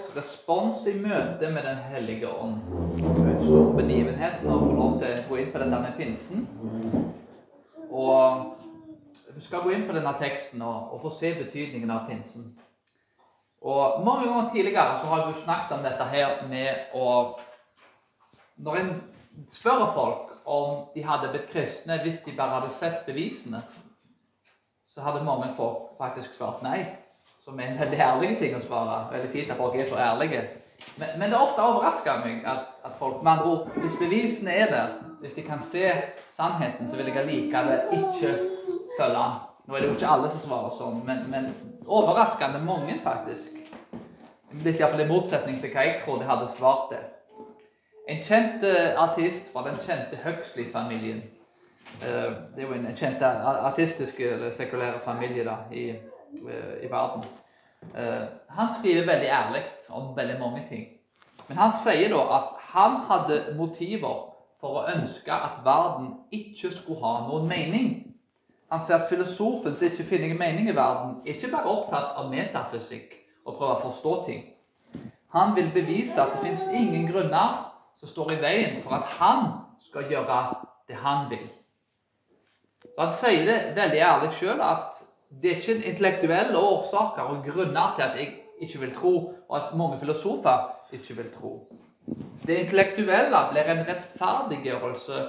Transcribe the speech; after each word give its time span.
folks 0.00 0.16
respons 0.16 0.86
i 0.86 0.94
møte 0.98 1.50
med 1.50 1.62
Den 1.64 1.76
hellige 1.90 2.28
ånd. 2.28 2.60
En 3.02 3.42
stor 3.44 3.72
begivenhet 3.76 4.44
å 4.46 4.56
få 4.62 4.72
lov 4.72 4.96
til 5.00 5.12
å 5.12 5.26
gå 5.28 5.38
inn 5.40 5.52
på 5.52 5.60
dette 5.60 5.80
med 5.82 5.96
pinsen. 5.98 6.46
Og 7.90 9.34
vi 9.34 9.44
skal 9.44 9.64
gå 9.64 9.74
inn 9.74 9.86
på 9.88 9.96
denne 9.96 10.14
teksten 10.20 10.62
og, 10.62 10.94
og 10.94 11.04
få 11.04 11.12
se 11.18 11.34
betydningen 11.42 11.90
av 11.90 12.08
pinsen. 12.08 12.48
Og 13.60 14.00
Mange 14.04 14.28
ganger 14.28 14.50
tidligere 14.54 15.00
så 15.02 15.10
har 15.10 15.26
vi 15.26 15.42
snakket 15.42 15.76
om 15.76 15.84
dette 15.84 16.08
her 16.14 16.42
med 16.48 16.96
å 16.96 17.36
Når 18.60 18.76
en 18.76 18.90
spør 19.48 19.86
folk 19.94 20.32
om 20.44 20.88
de 20.94 21.04
hadde 21.04 21.30
blitt 21.32 21.48
kristne 21.48 22.00
hvis 22.02 22.20
de 22.24 22.34
bare 22.36 22.58
hadde 22.58 22.74
sett 22.76 23.06
bevisene, 23.06 23.62
så 24.84 25.00
hadde 25.00 25.24
mange 25.24 25.54
folk 25.56 25.94
faktisk 25.96 26.34
svart 26.36 26.60
nei. 26.62 26.82
Som 27.44 27.60
er 27.60 27.70
en 27.70 27.78
veldig 27.80 28.00
ærlig 28.04 28.34
ting 28.38 28.56
å 28.56 28.62
svare. 28.62 29.04
Veldig 29.12 29.30
fint 29.32 29.52
at 29.52 29.60
folk 29.60 29.76
er 29.78 29.88
så 29.88 30.00
ærlige. 30.00 30.42
Men, 30.96 31.08
men 31.18 31.30
det 31.30 31.36
er 31.36 31.44
ofte 31.44 31.64
overrasker 31.64 32.22
meg 32.24 32.44
at, 32.48 32.72
at, 32.84 32.96
folk 32.98 33.22
med 33.22 33.32
andre 33.32 33.50
ord, 33.50 33.68
Hvis 33.76 33.98
bevisene 34.00 34.52
er 34.52 34.72
der, 34.72 34.96
hvis 35.20 35.36
de 35.36 35.44
kan 35.44 35.60
se 35.72 35.92
sannheten, 36.36 36.88
så 36.88 36.96
vil 36.96 37.10
jeg 37.10 37.16
allikevel 37.20 37.80
ikke 37.92 38.34
følge 38.98 39.14
den. 39.14 39.38
Nå 39.66 39.76
er 39.76 39.80
det 39.80 39.88
jo 39.88 39.94
ikke 39.94 40.12
alle 40.12 40.30
som 40.32 40.42
svarer 40.42 40.76
sånn, 40.78 41.02
men, 41.06 41.26
men 41.30 41.50
overraskende 41.86 42.62
mange, 42.64 42.96
faktisk. 43.04 43.58
Litt 44.64 44.80
iallfall 44.80 45.04
i 45.04 45.10
motsetning 45.10 45.60
til 45.62 45.70
hva 45.74 45.84
jeg 45.86 46.00
trodde 46.04 46.24
jeg 46.24 46.30
hadde 46.32 46.48
svart 46.56 46.94
det. 46.94 47.02
En 48.10 48.22
kjent 48.26 48.64
uh, 48.66 48.96
artist 48.98 49.52
fra 49.52 49.62
den 49.68 49.76
kjente 49.84 50.18
Huxley-familien 50.24 51.20
uh, 52.02 52.32
Det 52.56 52.64
er 52.64 52.64
jo 52.64 52.74
en 52.74 52.88
kjent 52.98 53.22
artistisk 53.22 54.18
eller 54.26 54.56
sekulære 54.56 55.04
familie 55.04 55.44
da, 55.46 55.60
i, 55.70 55.92
i 56.82 56.90
verden. 56.90 57.24
han 58.48 58.74
skriver 58.78 59.06
veldig 59.06 59.28
ærlig 59.28 59.62
om 59.88 60.16
veldig 60.16 60.40
mange 60.40 60.66
ting. 60.68 60.88
Men 61.48 61.58
han 61.58 61.72
sier 61.82 62.12
da 62.12 62.20
at 62.36 62.50
han 62.72 63.00
hadde 63.08 63.38
motiver 63.58 64.18
for 64.60 64.80
å 64.80 64.86
ønske 64.92 65.32
at 65.32 65.64
verden 65.64 66.12
ikke 66.30 66.70
skulle 66.76 67.00
ha 67.00 67.26
noen 67.26 67.48
mening. 67.48 67.88
Han 68.70 68.84
sier 68.84 69.00
at 69.00 69.08
filosofen 69.10 69.74
som 69.74 69.88
ikke 69.88 70.06
finner 70.12 70.36
mening 70.38 70.68
i 70.70 70.76
verden, 70.76 71.16
er 71.24 71.34
ikke 71.34 71.50
bare 71.50 71.72
opptatt 71.72 72.20
av 72.20 72.28
metafysikk 72.30 73.16
og 73.46 73.56
prøver 73.56 73.74
å 73.74 73.84
forstå 73.88 74.14
ting. 74.28 74.44
Han 75.34 75.56
vil 75.56 75.72
bevise 75.74 76.22
at 76.22 76.36
det 76.36 76.44
fins 76.44 76.62
ingen 76.74 77.08
grunner 77.10 77.64
som 77.98 78.08
står 78.08 78.36
i 78.36 78.40
veien 78.42 78.78
for 78.84 78.94
at 78.98 79.10
han 79.18 79.48
skal 79.82 80.06
gjøre 80.10 80.40
det 80.88 80.98
han 81.02 81.26
vil. 81.30 81.48
Så 82.82 82.96
Han 82.98 83.12
sier 83.12 83.46
det 83.46 83.58
veldig 83.76 84.00
ærlig 84.06 84.30
sjøl 84.38 84.62
at 84.64 85.02
det 85.30 85.50
er 85.50 85.56
ikke 85.56 85.84
intellektuelle 85.86 86.58
årsaker 86.58 87.22
og 87.22 87.44
grunner 87.46 87.94
til 87.96 88.02
at 88.02 88.16
jeg 88.18 88.32
ikke 88.60 88.80
vil 88.80 88.94
tro, 88.94 89.14
og 89.48 89.56
at 89.56 89.76
mange 89.78 90.00
filosofer 90.00 90.70
ikke 90.92 91.16
vil 91.16 91.30
tro. 91.32 91.52
Det 92.46 92.56
intellektuelle 92.58 93.42
blir 93.52 93.70
en 93.70 93.84
rettferdiggjørelse 93.88 95.20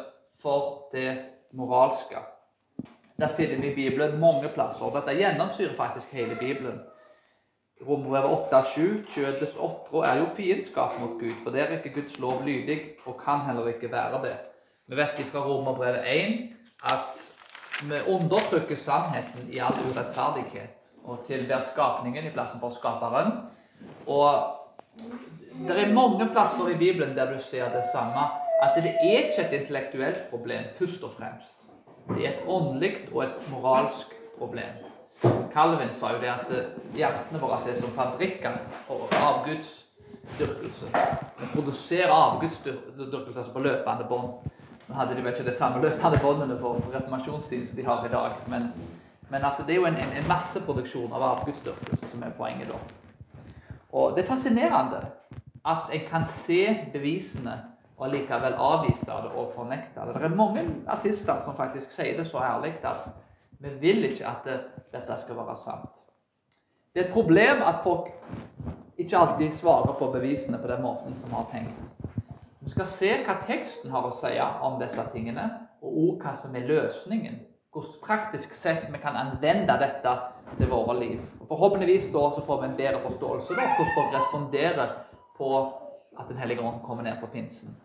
for 0.41 0.87
det 0.93 1.19
moralske. 1.53 2.23
Der 3.19 3.35
finner 3.35 3.61
vi 3.61 3.73
Bibelen 3.75 4.19
mange 4.19 4.49
plasser. 4.49 4.85
og 4.85 4.95
Dette 4.95 5.17
gjennomsyrer 5.19 5.75
faktisk 5.77 6.13
hele 6.17 6.37
Bibelen. 6.39 6.79
Romerbrevet 7.87 8.53
8,7.: 8.53 9.13
Kjødets 9.13 9.57
åtrå 9.57 10.01
er 10.01 10.17
jo 10.17 10.25
fiendskap 10.35 10.99
mot 10.99 11.19
Gud, 11.19 11.33
for 11.43 11.51
det 11.51 11.61
er 11.61 11.77
ikke 11.77 12.01
Guds 12.01 12.19
lov 12.19 12.41
lydig, 12.45 12.79
og 13.05 13.21
kan 13.25 13.45
heller 13.45 13.67
ikke 13.67 13.91
være 13.91 14.23
det. 14.23 14.37
Vi 14.87 14.95
vet 14.97 15.25
fra 15.31 15.45
Romerbrevet 15.45 16.01
1 16.05 16.49
at 16.83 17.21
vi 17.89 17.99
undertrykker 18.13 18.75
sannheten 18.75 19.49
i 19.49 19.59
all 19.59 19.77
urettferdighet 19.89 20.89
og 21.05 21.23
tilber 21.25 21.63
skapningen 21.71 22.27
i 22.27 22.33
plassen 22.33 22.61
for 22.61 22.75
skaperen. 22.75 23.31
Og 24.05 24.57
det 25.67 25.77
er 25.81 25.93
mange 25.93 26.27
plasser 26.29 26.69
i 26.69 26.77
Bibelen 26.77 27.15
der 27.17 27.33
du 27.33 27.41
ser 27.49 27.73
det 27.73 27.83
samme. 27.93 28.27
At 28.61 28.77
det 28.77 28.91
er 28.91 28.99
ikke 29.17 29.41
et 29.41 29.59
intellektuelt 29.61 30.29
problem 30.29 30.69
først 30.77 31.03
og 31.03 31.15
fremst. 31.17 31.57
Det 32.09 32.25
er 32.25 32.29
et 32.29 32.47
åndelig 32.47 32.93
og 33.13 33.23
et 33.23 33.49
moralsk 33.49 34.13
problem. 34.37 34.85
Calvin 35.53 35.93
sa 35.93 36.13
jo 36.13 36.21
det 36.21 36.29
at 36.31 36.53
eh, 36.55 36.69
hjertene 36.97 37.41
våre 37.41 37.59
er 37.69 37.77
som 37.77 37.93
fabrikker 37.97 38.55
for 38.87 39.11
avgudsdyrkelse. 39.17 40.89
Vi 41.39 41.49
produserer 41.53 42.13
avgudsdyrkelse 42.13 43.39
altså 43.39 43.53
på 43.53 43.65
løpende 43.65 44.07
bånd. 44.09 44.49
Nå 44.87 44.95
hadde 44.95 45.15
de 45.15 45.23
vel 45.23 45.33
ikke 45.33 45.47
det 45.47 45.55
samme 45.57 45.81
løpende 45.83 46.19
båndene 46.21 46.57
på 46.59 46.73
reformasjonstiden 46.93 47.67
som 47.67 47.77
de 47.77 47.85
har 47.85 48.05
i 48.05 48.11
dag. 48.11 48.37
Men, 48.47 48.71
men 49.29 49.43
altså, 49.43 49.63
det 49.67 49.75
er 49.75 49.81
jo 49.81 49.89
en, 49.89 49.99
en, 50.01 50.13
en 50.17 50.27
masseproduksjon 50.27 51.13
av 51.13 51.27
avgudsdyrkelse 51.29 52.11
som 52.11 52.23
er 52.23 52.35
poenget 52.37 52.71
da. 52.71 52.79
Og 53.91 54.15
Det 54.15 54.23
er 54.23 54.31
fascinerende 54.31 55.01
at 55.67 55.91
en 55.93 56.07
kan 56.09 56.25
se 56.27 56.63
bevisene 56.93 57.57
og 58.01 58.09
likevel 58.09 58.55
avvise 58.57 59.05
det 59.05 59.31
og 59.37 59.51
fornekte 59.55 60.05
det. 60.07 60.15
Det 60.15 60.29
er 60.29 60.35
mange 60.35 60.63
artister 60.87 61.43
som 61.45 61.55
faktisk 61.55 61.91
sier 61.93 62.17
det 62.17 62.27
så 62.27 62.41
ærlig 62.41 62.73
at 62.83 63.09
vi 63.61 63.69
vil 63.81 64.05
ikke 64.09 64.25
at 64.27 64.45
det, 64.45 64.59
dette 64.93 65.17
skal 65.21 65.37
være 65.37 65.57
sant. 65.63 65.91
Det 66.93 67.03
er 67.03 67.07
et 67.07 67.13
problem 67.13 67.61
at 67.61 67.83
folk 67.83 68.09
ikke 68.97 69.17
alltid 69.17 69.53
svarer 69.59 69.93
på 69.99 70.09
bevisene 70.11 70.57
på 70.57 70.67
den 70.67 70.81
måten 70.81 71.15
som 71.21 71.33
har 71.37 71.45
tenkt. 71.53 72.00
Skal 72.71 72.87
se 72.87 73.11
hva 73.25 73.35
teksten 73.47 73.91
har 73.91 74.05
å 74.07 74.13
si 74.21 74.31
om 74.39 74.77
disse 74.79 75.03
tingene, 75.11 75.47
og 75.83 75.95
også 75.97 76.21
hva 76.21 76.35
som 76.39 76.55
er 76.55 76.69
løsningen. 76.69 77.41
Hvordan 77.71 77.99
praktisk 78.03 78.53
sett 78.55 78.87
vi 78.91 78.99
kan 78.99 79.15
anvende 79.15 79.75
dette 79.79 80.13
til 80.57 80.69
våre 80.71 80.95
liv. 80.99 81.19
Og 81.39 81.49
forhåpentligvis 81.51 82.09
da 82.13 82.23
så 82.35 82.43
får 82.47 82.61
vi 82.61 82.69
en 82.69 82.77
bedre 82.79 83.03
forståelse 83.05 83.55
av 83.55 83.61
hvordan 83.61 83.93
folk 83.95 84.15
responderer 84.15 84.97
på 85.37 85.53
at 86.19 86.27
Den 86.27 86.37
hellige 86.37 86.61
ånd 86.61 86.81
kommer 86.83 87.03
ned 87.03 87.15
på 87.21 87.27
pinsen. 87.33 87.75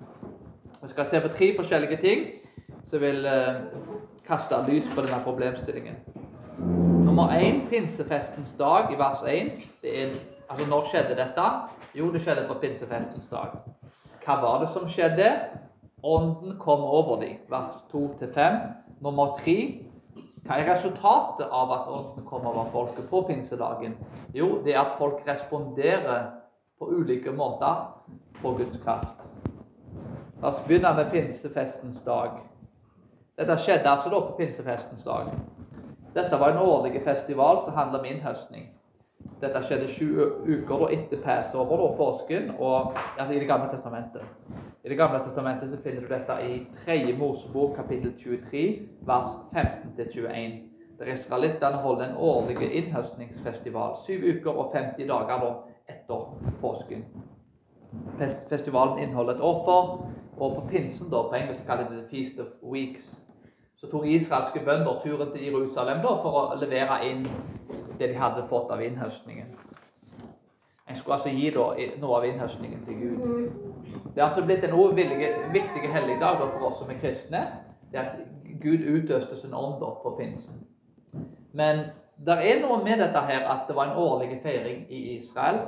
Vi 0.82 0.88
skal 0.88 1.06
se 1.06 1.20
på 1.20 1.28
tre 1.28 1.52
forskjellige 1.56 1.96
ting 2.02 2.24
som 2.90 3.00
vil 3.00 3.26
eh, 3.26 3.62
kaste 4.26 4.58
lys 4.66 4.90
på 4.94 5.04
denne 5.06 5.20
problemstillingen. 5.24 5.96
Nummer 7.06 7.30
én, 7.38 7.62
pinsefestens 7.70 8.52
dag 8.58 8.92
i 8.92 8.98
vers 8.98 9.22
1. 9.22 9.62
Er, 9.82 10.18
altså, 10.50 10.66
når 10.68 10.90
skjedde 10.90 11.16
dette? 11.22 11.46
Jo, 11.94 12.10
det 12.12 12.22
skjedde 12.26 12.48
på 12.50 12.58
pinsefestens 12.60 13.30
dag. 13.30 13.54
Hva 14.26 14.40
var 14.42 14.58
det 14.58 14.72
som 14.74 14.88
skjedde? 14.90 15.26
Ånden 16.02 16.56
kom 16.58 16.80
over 16.82 17.20
dem. 17.20 17.36
Vers 17.48 17.76
2-5. 17.92 18.56
Nummer 19.00 19.36
3. 19.38 19.54
Hva 20.46 20.58
er 20.58 20.66
resultatet 20.72 21.46
av 21.46 21.70
at 21.74 21.86
ånden 21.90 22.26
kom 22.26 22.46
over 22.46 22.66
folket 22.72 23.06
på 23.10 23.22
pinsedagen? 23.28 23.94
Jo, 24.34 24.60
det 24.64 24.74
er 24.74 24.80
at 24.82 24.96
folk 24.98 25.22
responderer 25.28 26.26
på 26.78 26.90
ulike 26.90 27.32
måter 27.32 27.86
på 28.42 28.56
Guds 28.58 28.76
kraft. 28.82 29.28
La 30.42 30.50
oss 30.50 30.62
begynne 30.66 30.92
med 30.98 31.10
pinsefestens 31.14 32.02
dag. 32.06 32.40
Dette 33.38 33.56
skjedde 33.62 33.90
altså 33.90 34.10
da 34.10 34.20
på 34.26 34.36
pinsefestens 34.40 35.06
dag. 35.06 35.30
Dette 36.14 36.38
var 36.40 36.54
en 36.54 36.64
årlig 36.66 37.02
festival 37.04 37.62
som 37.64 37.78
handler 37.78 38.02
om 38.02 38.10
innhøstning. 38.10 38.68
Dette 39.40 39.60
skjedde 39.68 39.88
sju 39.92 40.06
uker 40.48 40.80
da 40.80 40.86
etter 40.94 41.20
passover, 41.20 41.76
da, 41.82 41.88
påsken, 41.98 42.54
og, 42.56 42.96
altså 43.18 43.34
i 43.34 43.40
Det 43.42 43.48
gamle 43.48 43.68
testamentet. 43.68 44.22
I 44.84 44.88
Det 44.88 44.96
gamle 44.96 45.20
testamentet 45.26 45.70
så 45.70 45.80
finner 45.84 46.00
du 46.00 46.08
dette 46.08 46.36
i 46.46 46.62
3. 46.84 46.96
Mosebok 47.18 47.76
kapittel 47.76 48.14
23, 48.22 48.62
vers 49.04 49.36
15-21. 49.52 50.56
Der 50.98 51.12
israelittene 51.12 51.82
holder 51.84 52.04
en 52.08 52.16
årlig 52.16 52.56
innhøstningsfestival. 52.72 53.98
Syv 54.06 54.24
uker 54.24 54.50
og 54.50 54.72
50 54.72 55.04
dager 55.08 55.44
da, 55.44 55.52
etter 55.92 56.32
påsken. 56.60 57.04
Festivalen 58.48 58.98
inneholder 58.98 59.34
et 59.34 59.44
offer, 59.44 60.06
og 60.38 60.54
på 60.54 60.66
pinsen, 60.70 61.10
da, 61.12 61.26
på 61.28 61.36
engelsk 61.36 61.66
kaller 61.68 61.90
de 61.90 62.00
det 62.00 62.08
Feast 62.10 62.40
of 62.40 62.56
Weeks, 62.64 63.25
så 63.86 63.92
tok 63.92 64.06
israelske 64.06 64.60
bønder 64.64 65.00
turen 65.02 65.32
til 65.32 65.44
Jerusalem 65.44 66.02
da, 66.02 66.14
for 66.22 66.38
å 66.40 66.58
levere 66.58 66.98
inn 67.06 67.22
det 67.98 68.08
de 68.10 68.18
hadde 68.18 68.46
fått 68.50 68.72
av 68.74 68.82
innhøstningen. 68.82 69.52
En 70.88 70.96
skulle 70.96 71.14
altså 71.16 71.30
gi 71.30 71.50
da, 71.54 71.66
noe 72.02 72.18
av 72.18 72.26
innhøstningen 72.26 72.82
til 72.86 72.98
Gud. 72.98 73.20
Det 74.14 74.22
er 74.22 74.26
altså 74.26 74.42
blitt 74.46 74.64
en 74.64 74.74
viktig 75.52 75.92
helligdag 75.92 76.42
for 76.42 76.66
oss 76.70 76.80
som 76.80 76.90
er 76.90 76.98
kristne. 76.98 77.44
Det 77.92 78.00
er 78.00 78.10
at 78.10 78.60
Gud 78.62 78.82
utøste 78.82 79.36
sin 79.36 79.54
ånd 79.54 79.78
på 79.78 80.14
pinsen. 80.18 80.66
Men 81.52 81.86
det 82.26 82.38
er 82.42 82.62
noe 82.62 82.82
med 82.84 82.98
dette 83.02 83.22
her 83.28 83.46
at 83.52 83.66
det 83.68 83.76
var 83.76 83.90
en 83.90 83.98
årlig 84.02 84.40
feiring 84.42 84.86
i 84.90 85.16
Israel, 85.16 85.66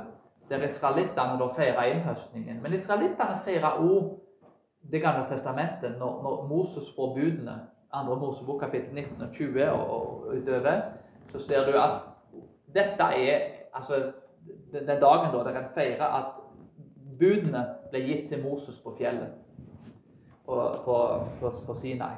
der 0.49 0.63
israelittene 0.65 1.39
da 1.39 1.51
feira 1.55 1.87
innhøstningen. 1.87 2.59
Men 2.63 2.73
israelittene 2.73 3.43
feira 3.45 3.77
òg 3.79 4.17
Det 4.91 5.01
gamle 5.01 5.25
testamentet, 5.27 5.97
når, 5.99 6.21
når 6.23 6.45
Moses 6.47 6.87
får 6.95 7.09
budene 7.15 7.57
andre 7.93 8.15
Mosebok 8.15 8.59
kapittel 8.59 8.93
19 8.93 9.21
og 9.21 9.33
20 9.33 9.71
og, 9.71 10.27
utover, 10.35 10.81
så 11.31 11.39
ser 11.45 11.65
du 11.65 11.77
at 11.77 12.01
dette 12.75 13.03
er 13.03 13.39
altså 13.73 14.11
den 14.73 14.85
dagen 14.87 15.33
da 15.33 15.43
dere 15.45 15.67
feirer 15.73 16.15
at 16.19 16.25
budene 17.19 17.65
ble 17.91 18.01
gitt 18.05 18.29
til 18.29 18.43
Moses 18.43 18.77
på 18.83 18.95
fjellet 18.97 19.33
på, 20.45 20.57
på, 20.85 20.97
på, 21.39 21.51
på 21.65 21.75
Sinai. 21.75 22.15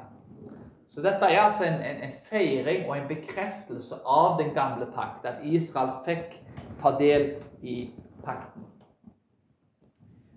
Så 0.92 1.00
dette 1.00 1.24
er 1.24 1.40
altså 1.40 1.64
en, 1.64 1.80
en, 1.80 2.02
en, 2.04 2.12
feiring 2.28 2.84
og 2.88 2.98
en 2.98 3.08
bekreftelse 3.08 3.96
av 4.06 4.36
den 4.40 4.52
gamle 4.54 4.86
pakt. 4.92 5.24
At 5.24 5.40
Israel 5.42 5.94
fikk 6.04 6.36
ta 6.82 6.92
del 7.00 7.30
i 7.62 7.76
pakten. 8.24 8.66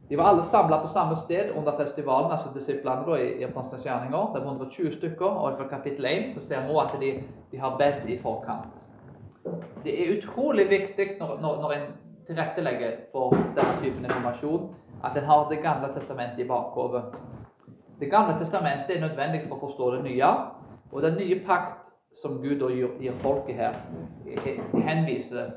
De 0.10 0.18
var 0.18 0.24
alle 0.24 0.44
samla 0.44 0.78
på 0.78 0.88
samme 0.94 1.16
sted 1.18 1.52
under 1.58 1.78
festivalen, 1.78 2.32
altså 2.32 2.52
disiplene 2.54 3.06
da, 3.08 3.16
i, 3.18 3.44
Apostelens. 3.44 3.84
Det 3.84 4.42
var 4.42 4.46
120 4.46 4.92
stykker, 4.92 5.26
og 5.26 5.58
fra 5.58 5.68
kapittel 5.68 6.06
1 6.06 6.30
så 6.34 6.42
ser 6.46 6.68
vi 6.68 6.78
at 6.82 6.98
de, 7.02 7.12
de 7.52 7.58
har 7.58 7.78
bedt 7.78 8.10
i 8.10 8.20
forkant. 8.22 8.82
Det 9.84 9.94
er 9.94 10.18
utrolig 10.18 10.70
viktig 10.70 11.08
når, 11.20 11.38
når, 11.42 11.62
når 11.62 11.72
en 11.72 11.88
tilrettelegger 12.28 12.92
for 13.12 13.34
denne 13.34 13.82
typen 13.82 14.06
informasjon, 14.06 14.70
at 15.04 15.18
en 15.18 15.24
har 15.24 15.50
Det 15.50 15.62
gamle 15.62 15.94
testamentet 15.94 16.40
i 16.40 16.48
bakhodet. 16.48 17.04
Det 18.00 18.10
gamle 18.12 18.40
testamentet 18.40 18.96
er 18.96 19.08
nødvendig 19.08 19.42
for 19.48 19.56
å 19.56 19.68
forstå 19.68 19.92
det 19.96 20.04
nye. 20.04 20.32
Og 20.92 21.02
den 21.02 21.18
nye 21.18 21.40
pakt 21.46 21.92
som 22.22 22.42
Gud 22.42 22.62
gir 23.02 23.14
folket 23.20 23.56
her, 23.56 23.74
henviser 24.74 25.52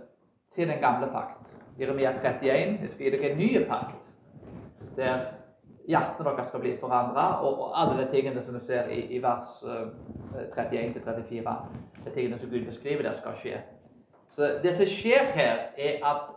til 0.50 0.68
den 0.68 0.80
gamle 0.80 1.08
pakt. 1.12 1.56
Jeremia 1.78 2.12
31 2.12 2.78
jeg 2.82 2.90
skal 2.90 3.04
gi 3.04 3.10
dere 3.16 3.30
en 3.30 3.38
ny 3.38 3.64
pakt, 3.68 4.08
der 4.98 5.26
hjertene 5.88 6.28
deres 6.28 6.48
skal 6.52 6.60
bli 6.60 6.74
forandra, 6.80 7.26
og, 7.46 7.70
alle 7.80 8.02
de 8.02 8.08
tingene 8.12 8.42
som 8.42 8.54
du 8.54 8.60
ser 8.64 8.90
i, 8.92 9.00
i 9.16 9.22
vers 9.22 9.62
uh, 9.64 9.88
eh, 10.36 10.48
31-34, 10.56 11.54
de 12.04 12.14
tingene 12.14 12.38
som 12.38 12.50
Gud 12.50 12.66
beskriver 12.66 13.02
der, 13.02 13.16
skal 13.16 13.38
skje. 13.40 13.62
Så 14.36 14.58
Det 14.62 14.74
som 14.74 14.86
skjer 14.86 15.24
her, 15.34 15.56
er 15.78 16.04
at 16.06 16.28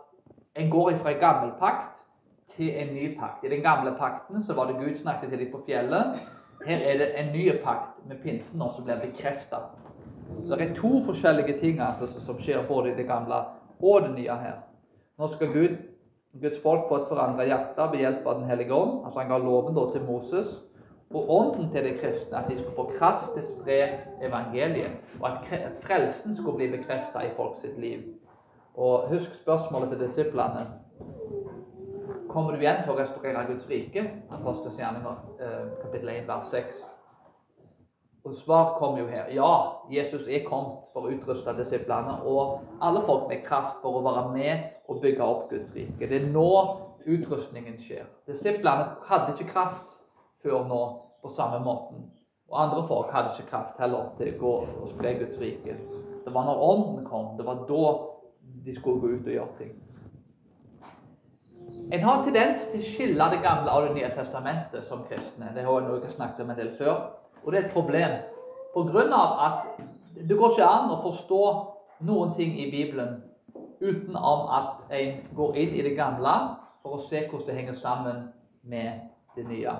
en 0.56 0.70
går 0.70 0.96
fra 1.02 1.12
en 1.12 1.20
gammel 1.20 1.52
pakt 1.58 2.00
til 2.56 2.72
en 2.76 2.94
ny 2.94 3.18
pakt. 3.18 3.44
I 3.44 3.48
den 3.48 3.62
gamle 3.62 3.94
pakten 3.98 4.42
så 4.42 4.54
var 4.54 4.66
det 4.66 4.80
Gud 4.80 4.96
snakket 4.96 5.30
til 5.30 5.38
dem 5.38 5.52
på 5.52 5.62
fjellet. 5.66 6.18
Her 6.66 6.78
er 6.84 6.98
det 6.98 7.08
en 7.20 7.32
ny 7.32 7.50
pakt 7.64 8.02
med 8.08 8.16
pinsen 8.22 8.58
nå 8.58 8.72
som 8.74 8.84
blir 8.84 9.00
bekrefta. 9.00 9.56
Så 10.46 10.56
det 10.56 10.70
er 10.70 10.74
to 10.74 11.00
forskjellige 11.06 11.60
ting 11.60 11.80
altså, 11.80 12.06
som 12.20 12.40
skjer 12.40 12.66
både 12.68 12.92
i 12.92 12.96
det 12.96 13.06
gamle 13.06 13.44
og 13.80 14.02
det 14.02 14.12
nye 14.14 14.36
her. 14.44 14.60
Nå 15.18 15.28
skal 15.32 15.52
Gud, 15.52 15.76
Guds 16.40 16.62
folk 16.62 16.88
fått 16.88 17.08
forandra 17.10 17.44
hjerte 17.44 17.86
ved 17.92 18.00
hjelp 18.00 18.26
av 18.26 18.38
Den 18.40 18.48
hellige 18.48 18.74
ånd. 18.74 19.02
Altså 19.04 19.20
Han 19.20 19.32
ga 19.32 19.38
loven 19.38 19.74
da 19.76 19.88
til 19.92 20.06
Moses. 20.06 20.54
Og 21.12 21.28
ånden 21.28 21.68
til 21.74 21.84
de 21.84 21.92
kristne, 21.98 22.38
at 22.38 22.48
de 22.48 22.56
skulle 22.56 22.76
få 22.76 22.86
kraft 22.96 23.34
til 23.34 23.42
å 23.42 23.48
spre 23.50 23.80
evangeliet. 24.24 25.02
Og 25.20 25.26
at 25.28 25.82
frelsen 25.84 26.32
skulle 26.32 26.56
bli 26.56 26.70
bekrefta 26.72 27.26
i 27.26 27.34
folk 27.36 27.58
sitt 27.60 27.76
liv. 27.76 28.06
Og 28.80 29.10
husk 29.10 29.34
spørsmålet 29.42 29.92
til 29.92 30.06
disiplene. 30.06 30.64
Kommer 32.32 32.56
du 32.56 32.64
igjen 32.64 32.80
for 32.86 32.94
å 32.94 33.02
restaurere 33.02 33.44
Guds 33.50 33.68
rike? 33.68 34.06
Apostels 34.32 34.80
gjerninger, 34.80 35.20
eh, 35.36 35.66
kapittel 35.82 36.14
1, 36.14 36.28
vers 36.28 36.48
6. 36.48 36.80
Og 38.24 38.34
Svaret 38.34 38.76
kommer 38.78 38.98
jo 38.98 39.06
her. 39.06 39.24
Ja, 39.34 39.52
Jesus 39.90 40.28
er 40.28 40.44
kommet 40.46 40.86
for 40.92 41.08
å 41.08 41.10
utruste 41.10 41.54
disiplene 41.58 42.20
og 42.22 42.60
alle 42.80 43.02
folk 43.06 43.26
med 43.28 43.42
kraft 43.46 43.80
for 43.82 43.98
å 43.98 44.04
være 44.06 44.28
med 44.36 44.68
og 44.86 45.00
bygge 45.02 45.26
opp 45.26 45.48
Guds 45.50 45.74
rike. 45.74 46.06
Det 46.06 46.20
er 46.20 46.28
nå 46.30 46.48
utrustningen 47.02 47.80
skjer. 47.82 48.06
Disiplene 48.30 48.92
hadde 49.08 49.34
ikke 49.34 49.50
kraft 49.50 50.04
før 50.42 50.68
nå 50.70 50.82
på 51.22 51.32
samme 51.34 51.58
måten. 51.64 52.04
Og 52.52 52.60
andre 52.62 52.84
folk 52.86 53.10
hadde 53.10 53.32
ikke 53.34 53.50
kraft 53.50 53.80
heller 53.82 54.12
til 54.18 54.34
å 54.34 54.40
gå 54.42 54.52
og 54.84 54.92
spre 54.92 55.16
Guds 55.18 55.40
rike. 55.42 55.74
Det 56.22 56.34
var 56.34 56.46
når 56.46 56.62
Ånden 56.62 57.06
kom, 57.08 57.32
det 57.38 57.46
var 57.46 57.64
da 57.66 57.86
de 58.62 58.74
skulle 58.76 59.00
gå 59.02 59.16
ut 59.16 59.26
og 59.26 59.34
gjøre 59.34 59.56
ting. 59.58 59.72
En 61.92 62.04
har 62.06 62.18
en 62.18 62.24
tendens 62.24 62.62
til 62.70 62.80
å 62.80 62.86
skille 62.86 63.26
Det 63.32 63.40
gamle 63.42 63.72
og 63.72 63.88
Det 63.88 63.96
nye 63.96 64.12
testamentet 64.14 64.86
som 64.86 65.02
kristne. 65.08 65.50
Det 65.54 65.64
har 65.66 65.90
jeg 65.90 66.14
snakket 66.14 66.44
om 66.44 66.54
en 66.54 66.58
del 66.58 66.70
før. 66.78 67.21
Og 67.44 67.52
det 67.52 67.58
er 67.60 67.66
et 67.66 67.74
problem. 67.74 68.18
På 68.74 68.84
grunn 68.88 69.12
av 69.12 69.38
at 69.46 69.82
det 70.28 70.38
går 70.38 70.54
ikke 70.54 70.68
an 70.68 70.92
å 70.94 71.00
forstå 71.02 71.42
noen 72.06 72.34
ting 72.36 72.54
i 72.58 72.70
Bibelen 72.70 73.18
utenom 73.82 74.46
at 74.54 74.92
en 74.94 75.16
går 75.36 75.56
inn 75.58 75.74
i 75.74 75.82
det 75.82 75.96
gamle 75.98 76.34
for 76.82 76.96
å 76.96 77.02
se 77.02 77.24
hvordan 77.26 77.48
det 77.48 77.56
henger 77.58 77.78
sammen 77.78 78.22
med 78.62 79.02
det 79.36 79.46
nye. 79.48 79.74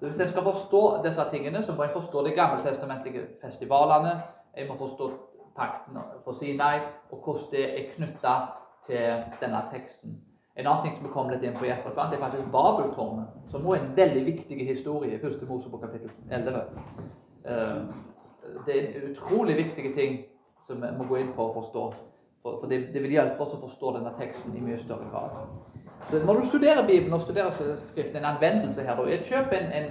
Så 0.00 0.06
Hvis 0.06 0.20
en 0.20 0.30
skal 0.32 0.46
forstå 0.46 0.82
disse 1.04 1.24
tingene, 1.30 1.62
så 1.62 1.74
må 1.74 1.86
en 1.86 1.94
forstå 1.94 2.22
de 2.26 2.34
gammeltestamentlige 2.36 3.24
festivalene. 3.42 4.18
En 4.54 4.68
må 4.68 4.76
forstå 4.78 5.10
pakten 5.56 5.98
på 6.24 6.34
Sinai, 6.38 6.80
og 7.10 7.24
hvordan 7.24 7.50
det 7.52 7.66
er 7.78 7.92
knytta 7.94 8.34
til 8.86 9.22
denne 9.40 9.62
teksten. 9.72 10.18
En 10.58 10.66
annen 10.66 10.82
ting 10.82 10.94
som 10.96 11.06
vi 11.06 11.12
kom 11.14 11.30
litt 11.30 11.44
inn 11.46 11.54
på 11.54 11.68
i 11.68 11.70
etterkant, 11.70 12.12
er 12.14 12.18
faktisk 12.18 12.50
Babeltårnet, 12.50 13.34
som 13.52 13.66
også 13.66 13.76
er 13.76 13.84
en 13.84 13.96
veldig 13.96 14.24
viktig 14.26 14.66
historie 14.66 15.14
i 15.14 15.20
første 15.22 15.46
Mosebok 15.46 15.84
kapittel 15.86 16.10
11. 16.34 16.62
Eh, 17.46 17.76
det 18.66 18.78
er 18.78 19.06
utrolig 19.10 19.54
viktig 19.56 19.92
ting 19.94 20.18
som 20.66 20.82
vi 20.82 20.90
må 20.98 21.06
gå 21.06 21.20
inn 21.22 21.30
på 21.36 21.46
og 21.46 21.60
forstå. 21.60 21.84
For 22.42 22.66
det, 22.70 22.80
vil 22.94 23.12
hjelpe 23.12 23.44
oss 23.44 23.54
å 23.54 23.60
forstå 23.62 23.92
denne 23.98 24.12
teksten 24.18 24.56
i 24.56 24.62
mye 24.64 24.78
større 24.82 25.06
grad. 25.12 25.36
Så 26.10 26.22
Når 26.24 26.40
du 26.40 26.46
studerer 26.46 26.86
Bibelen 26.86 27.12
og 27.12 27.20
studerer 27.20 27.50
skriften, 27.76 28.16
en 28.16 28.30
anvendelse 28.34 28.82
her, 28.82 28.96
da, 28.96 29.18
kjøp 29.30 29.52
en, 29.52 29.72
en 29.78 29.88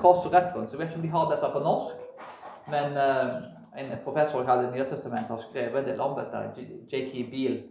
cross 0.00 0.26
reference. 0.26 0.72
Jeg 0.72 0.80
vet 0.80 0.90
ikke 0.90 1.00
om 1.00 1.06
de 1.06 1.14
har 1.14 1.30
disse 1.30 1.50
på 1.52 1.62
norsk, 1.62 2.26
men 2.74 2.96
uh, 2.96 3.42
en 3.78 3.94
professor 4.04 4.42
i 4.42 4.58
Det 4.64 4.72
nye 4.72 4.88
testamentet 4.90 5.30
har 5.34 5.44
skrevet 5.46 5.78
en 5.82 5.88
del 5.90 6.00
om 6.00 6.18
dette, 6.18 6.42
J.K. 6.90 7.26
Beale. 7.30 7.62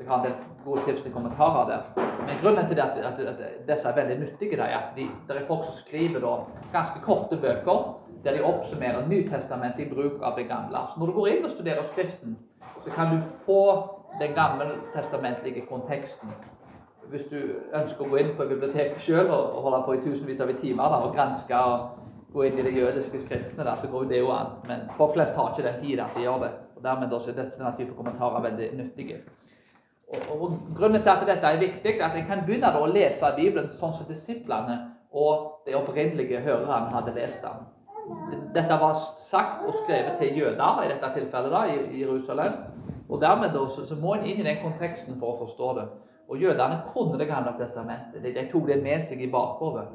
Så 0.00 0.04
jeg 0.04 0.12
har 0.12 0.18
en 0.18 0.24
del 0.24 0.36
gode 0.64 0.82
tips 0.86 1.02
til 1.02 1.12
kommentarer 1.12 1.66
der. 1.68 1.80
Men 2.26 2.38
grunnen 2.42 2.68
til 2.68 2.78
at, 2.80 2.96
at, 3.04 3.18
at 3.20 3.40
disse 3.68 3.88
er 3.88 3.94
veldig 3.94 4.18
nyttige, 4.18 4.56
er 4.56 4.78
at 4.78 4.96
de, 4.96 5.02
det 5.28 5.36
er 5.36 5.46
folk 5.46 5.64
som 5.64 5.74
skriver 5.74 6.20
da, 6.20 6.30
ganske 6.72 7.00
korte 7.04 7.36
bøker 7.36 7.82
der 8.24 8.32
de 8.32 8.44
oppsummerer 8.44 9.08
Nytestamentet 9.08 9.82
i 9.84 9.88
bruk 9.94 10.22
av 10.22 10.38
det 10.38 10.46
gamle. 10.48 10.80
Så 10.88 11.00
når 11.00 11.06
du 11.06 11.12
går 11.12 11.26
inn 11.26 11.44
og 11.44 11.50
studerer 11.50 11.84
Skriften, 11.92 12.38
så 12.84 12.94
kan 12.94 13.12
du 13.12 13.18
få 13.44 13.64
den 14.20 14.32
gammeltestamentlige 14.34 15.66
konteksten. 15.68 16.32
Hvis 17.12 17.26
du 17.28 17.36
ønsker 17.74 18.04
å 18.04 18.08
gå 18.08 18.22
inn 18.22 18.32
på 18.38 18.46
biblioteket 18.48 19.04
sjøl 19.04 19.26
og, 19.26 19.52
og 19.56 19.66
holde 19.66 19.82
på 19.84 19.98
i 19.98 20.00
tusenvis 20.06 20.40
av 20.40 20.54
timer 20.62 20.94
da, 20.94 21.02
og 21.04 21.12
granske 21.16 21.60
og 21.60 22.32
gå 22.32 22.46
inn 22.48 22.56
i 22.56 22.64
de 22.70 22.72
jødiske 22.78 23.20
skriftene, 23.26 23.68
da, 23.68 23.76
så 23.76 23.92
går 23.92 24.08
det 24.08 24.22
jo 24.22 24.32
an. 24.32 24.56
Men 24.68 24.88
folk 24.96 25.12
flest 25.18 25.36
har 25.36 25.52
ikke 25.52 25.68
den 25.68 25.84
tida 25.84 26.08
til 26.14 26.24
å 26.24 26.26
gjøre 26.30 26.46
det. 26.46 26.54
Og 26.76 26.88
Dermed 26.88 27.12
er 27.12 27.36
denne 27.36 27.74
type 27.76 27.98
kommentarer 28.00 28.48
veldig 28.48 28.70
nyttige. 28.80 29.20
Og, 30.10 30.56
Grunnen 30.76 31.02
til 31.02 31.12
at 31.12 31.26
dette 31.26 31.46
er 31.46 31.60
viktig, 31.60 31.98
er 32.00 32.06
at 32.08 32.16
en 32.18 32.26
kan 32.26 32.42
begynne 32.46 32.70
å 32.74 32.88
lese 32.90 33.28
Bibelen 33.36 33.68
sånn 33.70 33.94
som 33.94 34.08
disiplene 34.08 34.78
og 35.10 35.66
de 35.66 35.76
opprinnelige 35.78 36.40
hørerne 36.42 36.90
hadde 36.94 37.14
lest 37.14 37.44
den. 37.44 37.68
Dette 38.54 38.78
var 38.80 38.98
sagt 39.30 39.66
og 39.68 39.74
skrevet 39.84 40.18
til 40.18 40.38
jøder 40.38 40.82
i 40.82 40.90
dette 40.90 41.12
tilfellet 41.14 41.54
da, 41.54 41.64
i 41.70 42.00
Jerusalem. 42.02 42.56
Og 43.08 43.20
Dermed 43.22 43.54
da, 43.54 43.64
så, 43.70 43.98
må 43.98 44.14
en 44.14 44.26
inn 44.26 44.40
i 44.42 44.46
den 44.46 44.58
konteksten 44.62 45.18
for 45.20 45.34
å 45.34 45.44
forstå 45.44 45.70
det. 45.78 45.86
Og 46.30 46.42
Jødene 46.42 46.82
kunne 46.92 47.18
Det 47.18 47.28
gamle 47.28 47.54
testamentet. 47.58 48.22
De, 48.22 48.34
de 48.34 48.46
tok 48.50 48.66
det 48.66 48.82
med 48.82 49.02
seg 49.06 49.22
i 49.22 49.30
bakhodet. 49.30 49.86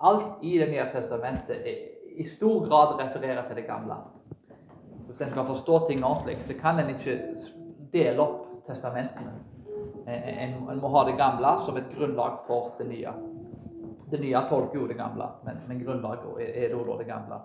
Alt 0.00 0.42
i 0.42 0.58
Det 0.58 0.70
nye 0.70 0.86
testamentet 0.92 1.66
er, 1.66 1.82
i 2.16 2.24
stor 2.24 2.66
grad 2.68 2.96
refererer 3.00 3.42
til 3.46 3.56
det 3.56 3.66
gamle. 3.66 3.98
Hvis 5.06 5.20
en 5.20 5.30
skal 5.30 5.46
forstå 5.46 5.86
ting 5.88 6.04
ordentlig, 6.04 6.38
så 6.46 6.54
kan 6.60 6.78
en 6.80 6.94
ikke 6.94 7.18
dele 7.92 8.22
opp 8.22 8.66
testamentene. 8.66 9.34
En, 10.06 10.70
en, 10.70 10.78
må 10.80 10.88
ha 10.94 11.02
det 11.08 11.16
gamle 11.18 11.56
som 11.66 11.76
et 11.76 11.90
grunnlag 11.96 12.38
for 12.46 12.74
det 12.78 12.86
nye. 12.88 13.12
Det 14.10 14.20
nye 14.22 14.42
tolker 14.50 14.78
jo 14.78 14.86
det 14.86 14.98
gamle, 15.00 15.26
men, 15.44 15.58
men 15.66 15.82
grunnlaget 15.82 16.40
er, 16.44 16.52
er 16.68 16.74
da 16.76 16.98
det 16.98 17.08
gamle. 17.08 17.40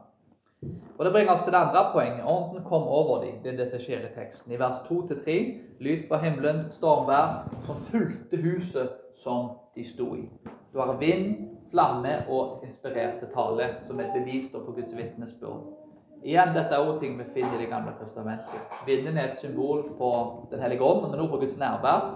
Og 0.97 1.05
Det 1.05 1.11
bringer 1.11 1.33
oss 1.33 1.41
til 1.41 1.53
det 1.53 1.57
andre 1.57 1.87
poenget. 1.93 2.25
Ånden 2.25 2.63
kom 2.63 2.83
over 2.83 3.23
dem. 3.23 3.39
Det 3.43 3.53
er 3.53 3.57
det 3.57 3.69
som 3.71 3.81
skjer 3.81 4.05
i 4.05 4.13
teksten. 4.13 4.53
I 4.53 4.59
vers 4.61 4.83
2-3 4.85 5.37
lyd 5.81 6.03
fra 6.07 6.19
himmelen, 6.21 6.67
stormvær, 6.69 7.49
som 7.65 7.81
fulgte 7.89 8.37
huset 8.37 8.91
som 9.17 9.49
de 9.75 9.85
sto 9.87 10.13
i. 10.15 10.27
Du 10.73 10.79
har 10.79 10.93
vind, 11.01 11.49
flamme 11.71 12.13
og 12.29 12.61
inspirerte 12.67 13.31
tale 13.33 13.71
som 13.87 13.99
et 13.99 14.13
bevis 14.13 14.51
på 14.53 14.61
Guds 14.75 14.93
vitnesbyrd. 14.93 15.80
Igjen, 16.21 16.51
dette 16.53 16.75
er 16.75 16.83
også 16.85 16.99
ting 17.01 17.15
vi 17.17 17.25
finner 17.33 17.57
i 17.57 17.63
Det 17.63 17.71
gamle 17.71 17.95
testamentet. 17.97 18.75
Vinden 18.85 19.17
er 19.17 19.31
et 19.31 19.39
symbol 19.41 19.81
på 19.97 20.09
Den 20.51 20.61
hellige 20.61 20.83
ånd, 20.85 21.07
men 21.07 21.19
også 21.19 21.31
på 21.31 21.39
Guds 21.41 21.57
nærvær. 21.57 22.11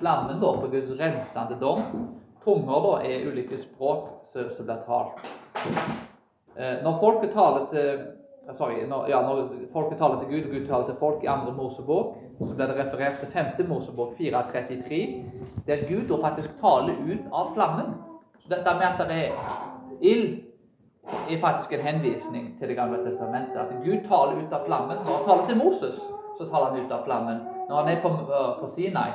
Flammen 0.00 0.42
da 0.42 0.50
på 0.60 0.68
Guds 0.72 0.90
rensende 1.00 1.56
dom. 1.60 1.80
Tunger 2.44 2.84
da 2.84 2.92
er 3.08 3.24
ulike 3.30 3.56
språk 3.58 4.10
som 4.32 4.66
blir 4.66 4.82
talt. 4.84 5.24
Eh, 6.56 6.76
når 6.84 6.98
folket 7.00 7.32
taler 7.32 7.64
til 7.70 7.88
eh, 7.88 8.54
sorry, 8.58 8.82
når, 8.88 9.08
ja, 9.08 9.22
når 9.24 9.48
folket 9.72 9.98
taler 9.98 10.20
til 10.20 10.28
Gud, 10.34 10.48
og 10.48 10.52
Gud 10.54 10.66
taler 10.66 10.86
til 10.90 10.98
folk 11.00 11.24
i 11.24 11.30
andre 11.32 11.52
Mosebok, 11.56 12.14
så 12.38 12.52
blir 12.54 12.66
det 12.66 12.76
referert 12.76 13.18
til 13.20 13.32
5. 13.32 13.68
Mosebok 13.68 14.12
4.33, 14.20 15.00
der 15.66 15.88
Gud 15.88 16.08
da 16.12 16.20
faktisk 16.28 16.60
taler 16.60 17.00
ut 17.08 17.32
av 17.32 17.54
flammen. 17.56 17.96
Så 18.38 18.52
dette 18.52 18.76
med 18.76 18.86
at 18.86 19.00
det 19.00 19.16
er 19.24 19.32
ild 20.00 20.42
er 21.06 21.40
faktisk 21.40 21.72
en 21.72 21.80
henvisning 21.86 22.58
til 22.58 22.68
Det 22.68 22.76
gamle 22.76 22.98
testamentet. 23.04 23.56
At 23.56 23.84
Gud 23.84 24.08
taler 24.08 24.40
ut 24.42 24.52
av 24.52 24.66
flammen. 24.66 24.96
Når 24.96 25.16
han 25.16 25.26
taler 25.28 25.46
til 25.46 25.58
Moses, 25.64 26.00
så 26.38 26.48
taler 26.48 26.66
han 26.70 26.84
ut 26.84 26.92
av 26.92 27.04
flammen. 27.04 27.40
Når 27.68 27.76
han 27.76 27.88
er 27.92 28.02
på, 28.02 28.08
øh, 28.08 28.60
på 28.60 28.70
Sinai, 28.70 29.10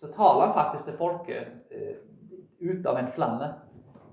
så 0.00 0.12
taler 0.12 0.46
han 0.46 0.54
faktisk 0.54 0.84
til 0.84 0.98
folket 0.98 1.46
uh, 1.72 1.96
ut 2.70 2.86
av 2.86 2.98
en 2.98 3.12
flamme. 3.14 3.48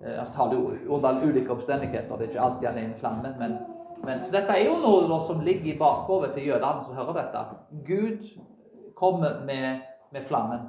Han 0.04 0.32
taler 0.36 0.54
jo 0.56 0.96
under 0.96 1.20
ulike 1.24 1.52
omstendigheter. 1.52 2.18
Det 2.18 2.26
er 2.26 2.30
ikke 2.30 2.42
alltid 2.42 2.68
han 2.68 2.78
er 2.78 2.86
en 2.86 2.96
flamme. 3.00 3.36
Men, 3.40 3.58
men, 4.04 4.22
så 4.22 4.32
dette 4.32 4.56
er 4.56 4.66
jo 4.66 4.76
noe 5.08 5.20
som 5.28 5.44
ligger 5.44 5.74
i 5.74 5.78
bakhodet 5.80 6.34
til 6.36 6.48
jødene 6.48 6.84
som 6.86 6.96
hører 6.96 7.20
dette. 7.20 7.44
Gud 7.88 8.26
kommer 8.96 9.40
med, 9.46 9.80
med 10.12 10.26
flammen. 10.28 10.60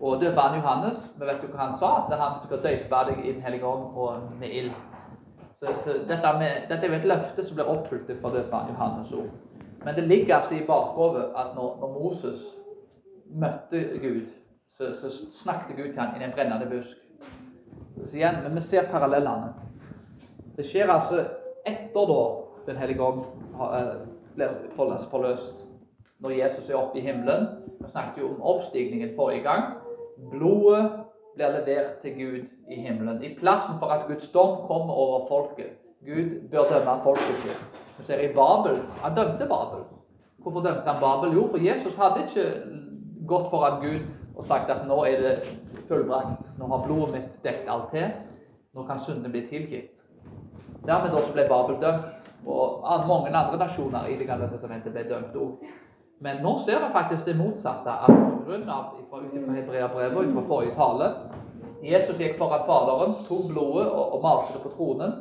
og 0.00 0.20
døperen 0.20 0.60
Johannes, 0.60 1.10
vi 1.18 1.26
vet 1.26 1.42
jo 1.42 1.50
hva 1.52 1.66
han 1.66 1.74
sa, 1.76 1.90
at 2.00 2.18
han 2.18 2.38
skal 2.44 2.62
døpe 2.62 3.02
deg 3.04 3.24
i 3.24 3.32
Den 3.32 3.42
hellige 3.42 3.66
ånd 3.66 3.96
og 3.96 4.30
med 4.40 4.48
ild. 4.48 4.72
Så, 5.60 5.66
så 5.84 5.92
dette, 6.08 6.38
med, 6.38 6.68
dette, 6.68 6.86
er 6.86 6.88
jo 6.88 6.96
et 6.96 7.08
løfte 7.10 7.44
som 7.44 7.56
blir 7.58 7.68
oppfylt 7.68 8.08
fra 8.22 8.30
døperen 8.32 8.70
Johannes 8.72 9.12
ord. 9.12 9.32
Men 9.84 9.94
det 9.94 10.06
ligger 10.08 10.36
altså 10.36 10.54
i 10.56 10.66
bakhodet 10.66 11.26
at 11.36 11.50
når, 11.56 11.74
når, 11.80 11.90
Moses 11.98 12.46
møtte 13.28 13.82
Gud, 14.00 14.30
så, 14.76 14.94
så 14.96 15.10
snakket 15.42 15.76
Gud 15.76 15.90
til 15.92 16.00
ham 16.00 16.16
i 16.16 16.24
en 16.24 16.32
brennende 16.32 16.68
busk. 16.70 16.96
Så 18.06 18.16
igjen, 18.16 18.40
Men 18.42 18.56
vi 18.56 18.60
ser 18.60 18.88
parallellene. 18.88 19.52
Det 20.56 20.64
skjer 20.66 20.92
altså 20.92 21.26
etter 21.66 22.08
da 22.08 22.22
Den 22.66 22.76
hellige 22.76 23.02
ånd 23.02 23.20
eh, 23.76 23.94
blir 24.34 24.56
forløst. 24.76 25.66
Når 26.20 26.30
Jesus 26.30 26.70
er 26.70 26.76
oppe 26.76 26.98
i 26.98 27.04
himmelen. 27.04 27.46
Vi 27.80 27.88
snakket 27.90 28.20
jo 28.22 28.28
om 28.28 28.42
oppstigningen 28.42 29.14
forrige 29.16 29.42
gang. 29.42 29.64
Blodet 30.30 30.90
blir 31.34 31.52
levert 31.54 32.00
til 32.02 32.14
Gud 32.14 32.48
i 32.70 32.80
himmelen. 32.80 33.22
I 33.24 33.34
plassen 33.38 33.78
for 33.78 33.86
at 33.94 34.06
Guds 34.08 34.28
dom 34.28 34.66
kommer 34.66 34.94
over 34.94 35.26
folket. 35.28 35.76
Gud 36.04 36.50
bør 36.50 36.68
dømme 36.72 37.00
folket 37.04 37.42
sitt. 37.44 37.80
Vi 37.98 38.04
ser 38.04 38.20
i 38.24 38.32
Babel 38.34 38.78
Han 39.02 39.16
dømte 39.16 39.46
Babel. 39.48 39.84
Hvorfor 40.38 40.60
dømte 40.60 40.90
han 40.90 41.00
Babel? 41.00 41.34
Jo, 41.36 41.48
for 41.50 41.58
Jesus 41.58 41.96
hadde 41.96 42.24
ikke 42.26 42.46
gått 43.28 43.50
foran 43.50 43.82
Gud 43.82 44.00
og 44.36 44.44
sagt 44.48 44.70
at 44.70 44.86
nå 44.88 45.04
er 45.04 45.20
det 45.20 45.34
fullbrakt. 45.88 46.48
Nå 46.58 46.66
har 46.66 46.86
blodet 46.86 47.12
mitt 47.14 47.40
dekt 47.44 47.68
alt 47.68 47.90
til. 47.92 48.08
Nå 48.74 48.86
kan 48.88 49.00
syndene 49.00 49.28
bli 49.28 49.44
tilgitt. 49.50 50.00
Dermed 50.86 51.12
også 51.12 51.32
ble 51.36 51.44
Babel 51.48 51.76
dømt. 51.82 52.24
Og 52.46 52.86
mange 53.08 53.28
andre 53.36 53.58
nasjoner 53.58 54.06
i 54.08 54.16
Det 54.16 54.26
gamle 54.26 54.48
testamentet 54.48 54.92
ble 54.92 55.04
dømt 55.04 55.36
òg. 55.36 55.58
Men 56.20 56.42
nå 56.44 56.58
ser 56.64 56.80
vi 56.82 56.92
faktisk 56.92 57.26
det 57.26 57.36
motsatte. 57.38 57.90
at 57.90 58.10
Ut 58.46 58.66
fra 58.66 59.20
Hebreabrevet 59.54 60.16
og 60.16 60.34
fra 60.34 60.46
forrige 60.48 60.74
tale 60.74 61.12
Jesus 61.82 62.18
gikk 62.20 62.36
foran 62.38 62.66
Faderen, 62.66 63.14
tok 63.24 63.46
blodet 63.48 63.86
og, 63.88 64.14
og 64.14 64.22
malte 64.22 64.52
det 64.52 64.62
på 64.62 64.72
tronen. 64.76 65.12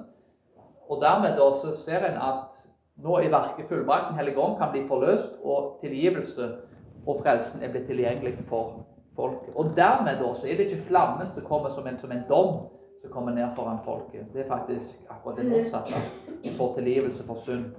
Og 0.90 1.00
dermed 1.02 1.38
da 1.38 1.48
så 1.62 1.72
ser 1.72 2.04
en 2.10 2.18
at 2.20 2.58
nå 3.00 3.16
er 3.20 3.32
verket 3.32 3.70
fullbrakt. 3.70 4.10
Den 4.10 4.20
hellige 4.20 4.48
kan 4.60 4.72
bli 4.72 4.82
forløst, 4.88 5.38
og 5.44 5.78
tilgivelse 5.82 6.50
og 7.08 7.22
frelsen 7.24 7.64
er 7.64 7.72
blitt 7.72 7.88
tilgjengelig 7.88 8.34
for 8.50 8.84
folket. 9.16 9.56
Og 9.56 9.72
dermed 9.78 10.20
da 10.20 10.34
så 10.36 10.48
er 10.48 10.58
det 10.58 10.68
ikke 10.68 10.90
flammen 10.90 11.32
som 11.32 11.48
kommer 11.48 11.70
som 11.70 11.88
en, 11.88 12.00
som 12.00 12.12
en 12.12 12.26
dom 12.30 12.56
som 13.02 13.12
kommer 13.12 13.32
ned 13.32 13.56
foran 13.56 13.80
folket. 13.86 14.28
Det 14.34 14.44
er 14.44 14.52
faktisk 14.52 15.00
akkurat 15.10 15.38
det 15.38 15.48
motsatte. 15.52 16.02
Får 16.58 16.76
tilgivelse 16.76 17.24
for 17.24 17.40
synd. 17.46 17.72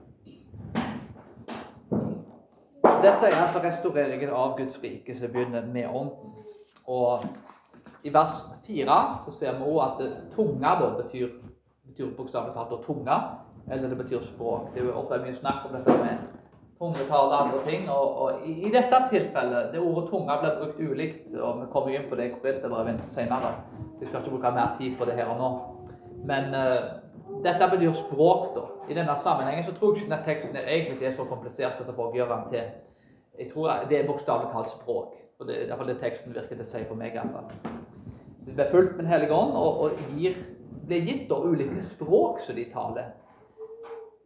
Dette 3.00 3.30
er 3.30 3.38
altså 3.40 3.60
restaureringen 3.64 4.32
av 4.36 4.58
Guds 4.58 4.74
rike 4.82 5.14
som 5.16 5.30
begynner 5.32 5.64
med 5.72 5.86
Ånden. 5.88 6.34
Og 6.86 7.22
i 8.04 8.12
vers 8.12 8.42
4 8.66 8.96
så 9.24 9.32
ser 9.38 9.56
vi 9.56 9.64
også 9.64 9.86
at 9.86 10.18
tunga 10.34 10.74
da 10.82 10.90
betyr, 10.98 11.30
betyr 11.88 12.10
bokstavelig 12.16 12.52
talt 12.52 12.84
tunga, 12.84 13.16
eller 13.70 13.88
det 13.88 13.98
betyr 14.02 14.26
språk. 14.26 14.68
Det 14.74 14.82
er 14.82 14.90
jo 14.90 14.98
ofte 15.00 15.20
mye 15.22 15.38
snakk 15.38 15.64
om 15.68 15.78
dette 15.78 15.96
med 16.02 16.26
tungetale 16.80 17.30
og 17.30 17.38
andre 17.46 17.62
ting. 17.70 17.88
Og, 17.90 18.20
og 18.22 18.44
i, 18.44 18.52
i, 18.66 18.72
dette 18.74 19.00
tilfellet, 19.14 19.72
det 19.72 19.80
ordet 19.80 20.10
tunga 20.10 20.36
blir 20.42 20.60
brukt 20.60 20.80
ulikt, 20.80 21.34
og 21.40 21.62
vi 21.62 21.70
kommer 21.72 21.96
inn 21.96 22.08
på 22.10 22.20
det 22.20 22.28
i 22.28 22.34
Korinterbrevet 22.34 23.00
senere. 23.16 23.54
Vi 24.00 24.10
skal 24.10 24.20
ikke 24.20 24.34
bruke 24.36 24.52
mer 24.58 24.76
tid 24.76 25.00
på 25.00 25.08
det 25.08 25.16
her 25.16 25.32
og 25.32 25.40
nå. 25.40 25.50
Men 26.28 26.52
uh, 26.52 27.40
dette 27.48 27.72
betyr 27.72 27.96
språk, 27.96 28.52
da. 28.58 28.68
I 28.92 29.00
denne 29.00 29.16
sammenhengen 29.24 29.64
så 29.64 29.72
tror 29.72 29.94
jeg 29.94 30.02
ikke 30.02 30.10
denne 30.10 30.22
teksten 30.28 30.62
egentlig 30.66 31.08
er 31.08 31.16
så 31.16 31.24
komplisert 31.24 31.80
at 31.80 31.96
folk 31.96 32.16
gjør 32.16 32.32
den 32.36 32.48
til. 32.52 32.70
Jeg 33.40 33.48
tror 33.52 33.86
det 33.88 33.98
er 33.98 34.06
bokstavelig 34.06 34.50
talt 34.52 34.70
språk. 34.70 35.14
og 35.38 35.46
Det 35.48 35.56
er 35.56 35.68
iallfall 35.68 35.88
det 35.88 36.00
teksten 36.02 36.34
virker 36.34 36.58
til 36.58 36.66
å 36.66 36.68
si 36.68 36.82
for 36.84 37.00
meg. 37.00 37.14
i 37.14 37.18
hvert 37.18 37.32
fall. 37.32 37.78
Så 38.42 38.50
De 38.50 38.54
blir 38.54 38.70
fulgt 38.70 38.96
med 38.96 39.04
Den 39.04 39.12
hellige 39.12 39.32
ånd 39.32 39.56
og, 39.56 39.80
og 39.80 39.90
gir, 40.18 40.36
blir 40.86 41.06
gitt 41.08 41.28
da 41.30 41.40
ulike 41.40 41.82
språk 41.82 42.40
som 42.44 42.56
de 42.56 42.66
taler. 42.72 43.08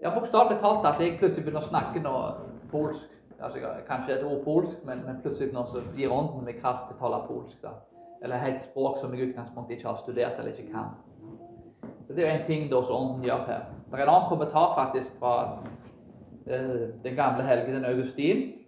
Ja, 0.03 0.11
Bokstavelig 0.15 0.59
talt 0.61 0.87
at 0.87 1.01
jeg 1.01 1.19
plutselig 1.19 1.45
begynner 1.45 1.63
å 1.63 1.71
snakke 1.71 2.03
noe 2.03 2.35
polsk. 2.71 3.11
Altså, 3.41 3.59
kanskje 3.87 4.15
et 4.15 4.25
ord 4.25 4.43
polsk, 4.45 4.83
men, 4.87 5.03
men 5.07 5.21
plutselig 5.23 5.55
nå 5.55 5.65
så 5.71 5.83
gir 5.97 6.13
ånden 6.13 6.45
meg 6.45 6.59
kraft 6.61 6.89
til 6.89 6.99
å 6.99 7.03
tale 7.05 7.23
polsk. 7.29 7.63
da. 7.63 7.77
Eller 8.25 8.43
et 8.49 8.67
språk 8.67 8.99
som 8.99 9.15
jeg 9.15 9.21
i 9.21 9.31
utgangspunktet 9.31 9.77
ikke 9.77 9.89
har 9.93 10.03
studert 10.03 10.39
eller 10.39 10.51
ikke 10.51 10.73
kan. 10.73 10.91
Så 12.07 12.13
Det 12.13 12.25
er 12.25 12.33
jo 12.33 12.41
en 12.41 12.47
ting 12.47 12.67
da 12.71 12.83
som 12.83 12.97
ånden 12.97 13.25
gjør 13.25 13.47
her. 13.47 13.65
Det 13.91 14.01
er 14.01 14.03
en 14.03 14.15
annen 14.17 14.29
kommentar 14.29 14.75
faktisk 14.75 15.11
fra 15.21 15.35
uh, 16.51 16.85
den 17.05 17.17
gamle 17.17 17.47
helgenen 17.47 17.85
Augustin 17.85 18.64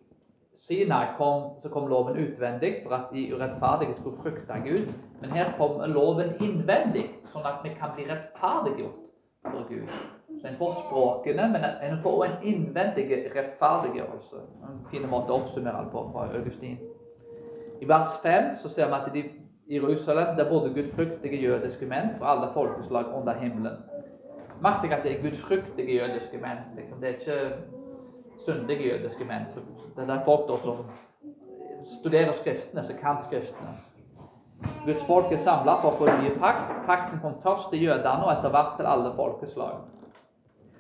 Sinai 0.67 1.07
kom, 1.17 1.43
så 1.63 1.69
kom 1.69 1.87
loven 1.87 2.17
utvendig 2.17 2.75
for 2.83 2.95
at 2.95 3.05
de 3.13 3.35
urettferdige 3.35 3.95
skulle 4.01 4.17
frykte 4.17 4.53
Gud. 4.65 4.93
Men 5.21 5.31
her 5.31 5.53
kom 5.59 5.81
loven 5.91 6.33
innvendig, 6.43 7.05
sånn 7.31 7.47
at 7.47 7.63
vi 7.63 7.71
kan 7.79 7.95
bli 7.95 8.09
rettferdiggjort 8.09 8.97
for 9.47 9.69
Gud. 9.69 9.93
Så 10.41 10.49
En 10.49 10.59
får 10.59 10.75
språkene, 10.81 11.47
men 11.53 11.65
en 11.65 12.03
får 12.03 12.17
også 12.19 12.33
en 12.33 12.43
innvendig 12.51 13.07
rettferdiggjørelse. 13.37 14.43
En 14.69 14.83
fin 14.91 15.07
måte 15.11 15.33
å 15.33 15.39
oppsummere 15.41 15.85
det 15.85 15.93
på 15.95 16.03
fra 16.13 16.27
Augustin. 16.35 16.79
I 17.81 17.89
vers 17.89 18.19
5 18.23 18.51
så 18.63 18.69
ser 18.69 18.91
vi 18.91 18.99
at 18.99 19.09
de, 19.15 19.25
i 19.67 19.79
Jerusalem 19.79 20.37
der 20.37 20.51
bodde 20.51 20.75
gudfryktige 20.75 21.43
jødiske 21.43 21.87
menn 21.87 22.15
fra 22.19 22.35
alle 22.35 22.51
folkeslag 22.55 23.15
under 23.15 23.39
himmelen. 23.39 23.79
Merk 24.63 24.83
deg 24.83 24.93
at 24.99 25.03
det 25.05 25.15
er 25.15 25.23
gudfryktige 25.23 26.01
jødiske 26.01 26.43
menn. 26.43 26.63
Liksom. 26.77 27.01
Det 27.01 27.09
er 27.09 27.19
ikke 27.21 27.41
syndige 28.47 28.93
jødiske 28.93 29.25
menn. 29.25 29.49
Så 29.49 29.61
det 29.97 30.11
er 30.11 30.25
folk 30.25 30.49
da 30.49 30.57
som 30.61 30.85
studerer 31.85 32.33
Skriftene, 32.37 32.85
som 32.85 32.99
kan 33.01 33.21
Skriftene. 33.25 33.75
Guds 34.87 35.05
folk 35.07 35.33
er 35.33 35.43
samla 35.45 35.77
for 35.83 35.93
å 35.93 35.99
få 36.01 36.17
ny 36.21 36.33
pakt. 36.41 36.73
Pakten 36.87 37.21
kom 37.23 37.37
først 37.43 37.71
til 37.73 37.87
jødene 37.87 38.25
og 38.25 38.33
etter 38.33 38.53
hvert 38.55 38.77
til 38.79 38.89
alle 38.89 39.13
folkeslag. 39.17 39.85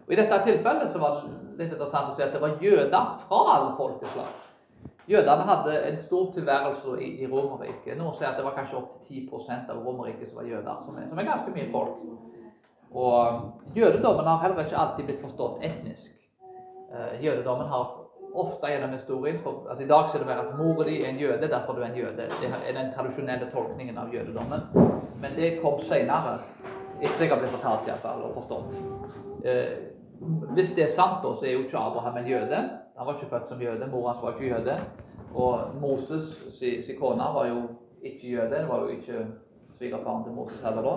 Og 0.06 0.12
I 0.14 0.18
dette 0.20 0.38
tilfellet 0.46 0.92
så 0.92 1.02
var 1.02 1.16
det 1.20 1.32
litt 1.58 1.73
interessant 1.73 2.12
å 2.12 2.16
si 2.16 2.25
at 2.25 2.35
det 2.35 2.42
var 2.42 2.61
jøder 2.62 3.16
fra 3.26 3.40
alle 3.56 3.73
folkeslag. 3.78 4.35
Jødene 5.11 5.46
hadde 5.46 5.75
en 5.88 5.99
stor 6.02 6.30
tilværelse 6.35 6.96
i, 7.02 7.11
i 7.23 7.26
Romerriket. 7.30 7.94
Noen 7.99 8.14
sier 8.18 8.30
at 8.30 8.38
det 8.38 8.46
var 8.46 8.56
kanskje 8.56 8.80
opptil 8.80 9.26
10% 9.28 9.70
av 9.70 9.82
Romerriket 9.85 10.30
som 10.30 10.40
var 10.40 10.49
jøder, 10.50 10.80
som 10.87 10.96
er, 10.99 11.06
som 11.11 11.20
er 11.23 11.28
ganske 11.28 11.54
mye 11.54 11.68
folk. 11.75 12.00
Og 12.96 13.76
Jødedommen 13.76 14.26
har 14.26 14.42
heller 14.42 14.64
ikke 14.64 14.80
alltid 14.82 15.11
blitt 15.11 15.23
forstått 15.23 15.62
etnisk. 15.66 16.12
Uh, 16.87 17.14
jødedommen 17.23 17.68
har 17.68 18.05
ofte 18.42 18.70
gjennom 18.70 18.94
historien 18.94 19.40
for, 19.44 19.66
altså 19.70 19.84
I 19.84 19.88
dag 19.88 20.14
er 20.14 20.22
det 20.22 20.28
mer 20.28 20.42
at 20.42 20.54
mora 20.58 20.86
di 20.88 20.96
er 21.00 21.10
en 21.10 21.20
jøde, 21.20 21.48
derfor 21.48 21.72
er 21.72 21.78
du 21.78 21.84
en 21.86 21.98
jøde. 21.98 22.28
Det 22.40 22.50
er 22.52 22.76
den 22.76 22.92
tradisjonelle 22.96 23.50
tolkningen 23.52 23.98
av 23.98 24.14
jødedommen. 24.14 24.66
Men 25.20 25.36
det 25.36 25.58
kom 25.62 25.80
senere, 25.80 26.38
etter 27.00 27.24
jeg 27.24 27.32
har 27.32 27.40
blitt 27.40 27.54
fortalt 27.56 27.88
iallfall, 27.88 28.26
og 28.28 28.36
forstått. 28.40 28.76
Eh, 29.44 29.72
hvis 30.56 30.74
det 30.76 30.84
er 30.84 30.92
sant, 30.92 31.22
da, 31.24 31.32
så 31.36 31.46
er 31.46 31.56
jo 31.56 31.64
ikke 31.64 31.80
Abraham 31.80 32.20
en 32.20 32.30
jøde. 32.30 32.60
Han 32.96 33.06
var 33.06 33.16
ikke 33.16 33.32
født 33.32 33.50
som 33.52 33.62
jøde. 33.62 33.88
Mora 33.92 34.12
hans 34.12 34.22
var 34.22 34.36
ikke 34.36 34.54
jøde. 34.54 34.78
Og 35.34 35.80
Moses 35.80 36.30
si, 36.58 36.78
si 36.82 36.96
kone 36.96 37.32
var 37.34 37.50
jo 37.50 37.62
ikke 38.02 38.30
jøde. 38.36 38.54
Det 38.54 38.68
var 38.68 38.84
jo 38.84 38.88
ikke 38.96 39.26
svigerfaren 39.76 40.24
til 40.24 40.32
Moses 40.32 40.60
heller 40.64 40.82
da. 40.82 40.94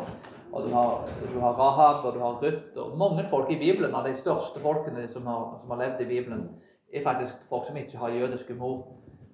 Og 0.52 0.64
du 0.66 0.74
har, 0.74 1.10
du 1.34 1.40
har 1.40 1.54
Rahab 1.60 2.06
og 2.06 2.14
du 2.14 2.20
har 2.20 2.40
Ruth 2.42 2.78
og 2.78 2.98
mange 2.98 3.26
folk 3.30 3.52
i 3.52 3.60
Bibelen, 3.60 3.96
av 3.96 4.08
de 4.08 4.16
største 4.18 4.62
folkene 4.64 5.06
som 5.08 5.28
har, 5.30 5.60
som 5.62 5.76
har 5.76 5.82
levd 5.84 6.02
i 6.02 6.10
Bibelen, 6.10 6.48
er 6.94 7.04
faktisk 7.04 7.36
folk 7.50 7.68
som 7.68 7.78
ikke 7.78 7.98
har 7.98 8.10
jødiske 8.10 8.54
mor. 8.54 8.88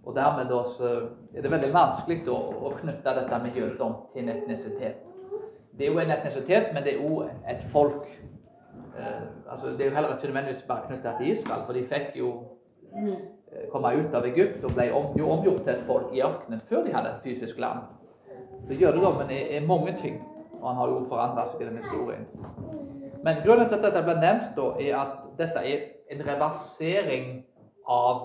Og 0.05 0.15
dermed 0.15 0.51
er 0.51 1.41
det 1.41 1.51
veldig 1.51 1.73
vanskelig 1.73 2.27
å, 2.29 2.37
å 2.67 2.71
knytte 2.77 3.13
dette 3.17 3.39
med 3.41 3.55
jødedom 3.57 3.95
til 4.13 4.21
en 4.23 4.35
etnisitet. 4.35 5.13
Det 5.77 5.87
er 5.87 5.91
jo 5.91 5.99
en 5.99 6.11
etnisitet, 6.11 6.73
men 6.73 6.83
det 6.83 6.93
er 6.93 7.07
òg 7.07 7.31
et 7.51 7.63
folk. 7.71 8.05
Eh, 8.97 9.23
altså, 9.51 9.71
det 9.71 9.81
er 9.81 9.89
jo 9.89 9.95
heller 9.95 10.13
ikke 10.13 10.29
nødvendigvis 10.29 10.61
bare 10.67 10.85
knytta 10.87 11.15
til 11.17 11.31
Israel, 11.33 11.65
for 11.65 11.73
de 11.73 11.83
fikk 11.89 12.13
jo 12.19 12.29
eh, 12.95 13.65
komme 13.71 13.95
ut 13.97 14.13
av 14.15 14.29
Egypt 14.29 14.63
og 14.63 14.77
ble 14.77 14.87
om, 14.93 15.11
jo 15.19 15.31
omgjort 15.33 15.65
til 15.65 15.73
et 15.73 15.83
folk 15.89 16.13
i 16.13 16.23
ørkenen 16.23 16.63
før 16.69 16.85
de 16.85 16.93
hadde 16.95 17.11
et 17.11 17.25
fysisk 17.25 17.59
land. 17.59 17.83
Så 18.67 18.73
jødedommen 18.73 19.29
er, 19.29 19.57
er 19.57 19.67
mange 19.67 19.97
ting. 20.01 20.21
Og 20.61 20.69
han 20.69 20.77
har 20.79 20.93
jo 20.93 21.01
forandra 21.09 21.49
seg 21.51 21.61
i 21.61 21.69
den 21.69 21.81
historien. 21.81 22.29
Men 23.25 23.41
grunnen 23.41 23.69
til 23.69 23.79
at 23.79 23.85
dette 23.87 24.03
ble 24.05 24.13
nevnt, 24.21 24.51
da, 24.53 24.65
er 24.77 24.97
at 24.99 25.13
dette 25.39 25.61
er 25.65 25.85
en 26.13 26.19
reversering 26.27 27.29
av 27.89 28.19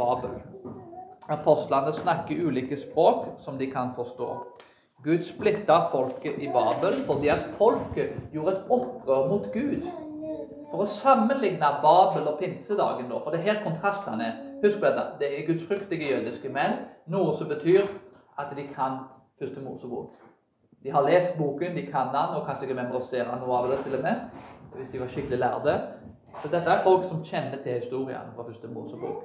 Babel. 0.00 0.38
Apostlene 1.30 1.92
snakker 1.98 2.40
ulike 2.40 2.78
språk 2.80 3.26
som 3.44 3.58
de 3.60 3.68
kan 3.70 3.92
forstå. 3.96 4.28
Gud 5.04 5.26
splitta 5.26 5.76
folket 5.92 6.40
i 6.40 6.48
Babel 6.54 6.96
fordi 7.04 7.28
at 7.34 7.50
folket 7.58 8.16
gjorde 8.32 8.56
et 8.56 8.72
opprør 8.72 9.28
mot 9.28 9.52
Gud. 9.52 9.84
For 10.70 10.86
å 10.86 10.88
sammenligne 10.88 11.68
Babel 11.84 12.30
og 12.30 12.40
pinsedagen, 12.40 13.10
da, 13.12 13.20
for 13.20 13.34
det 13.34 13.42
er 13.42 13.50
her 13.50 13.62
kontrastene 13.66 14.30
er. 14.30 14.40
Husk 14.62 14.78
på 14.80 14.86
dette. 14.86 15.18
Det 15.20 15.28
er 15.28 15.46
gudfryktige 15.50 16.08
jødiske 16.14 16.48
menn, 16.54 16.78
noe 17.12 17.36
som 17.36 17.52
betyr 17.52 17.84
at 18.40 18.54
de 18.56 18.64
kan 18.72 19.02
første 19.42 19.60
Mosebok. 19.60 20.14
De 20.82 20.90
har 20.90 21.04
lest 21.06 21.38
boken, 21.38 21.76
de 21.76 21.86
kan 21.86 22.10
den, 22.10 22.34
og 22.36 22.46
kanskje 22.46 22.74
memorisere 22.74 23.36
noe 23.38 23.58
av 23.58 23.70
det 23.70 23.82
til 23.84 23.94
og 23.98 24.02
med. 24.02 24.24
hvis 24.74 24.88
de 24.92 25.00
var 25.00 25.08
skikkelig 25.12 25.38
lærde. 25.38 25.80
Så 26.42 26.48
dette 26.48 26.70
er 26.70 26.82
folk 26.82 27.04
som 27.04 27.24
kjenner 27.24 27.58
til 27.62 27.72
historien 27.72 28.30
fra 28.36 28.46
første 28.46 28.68
Mosebok. 28.68 29.24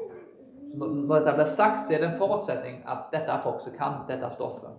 når 0.78 1.20
dette 1.20 1.34
blir 1.34 1.46
sagt, 1.46 1.88
så 1.88 1.94
er 1.94 1.98
det 1.98 2.10
en 2.10 2.18
forutsetning 2.20 2.84
at 2.88 3.08
dette 3.14 3.32
er 3.32 3.42
folk 3.44 3.62
som 3.64 3.74
kan 3.74 3.94
dette 4.08 4.30
stoffet. 4.34 4.70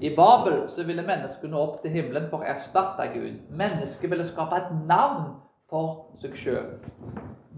I 0.00 0.14
Babel 0.16 0.70
så 0.70 0.84
ville 0.86 1.02
mennesket 1.02 1.50
nå 1.50 1.58
opp 1.58 1.82
til 1.82 1.90
himmelen 1.90 2.28
for 2.30 2.38
å 2.38 2.46
erstatte 2.46 3.08
Gud. 3.14 3.40
Mennesket 3.50 4.10
ville 4.10 4.26
skape 4.26 4.56
et 4.56 4.70
navn 4.86 5.34
for 5.70 6.14
seg 6.22 6.36
sjøl. 6.38 6.68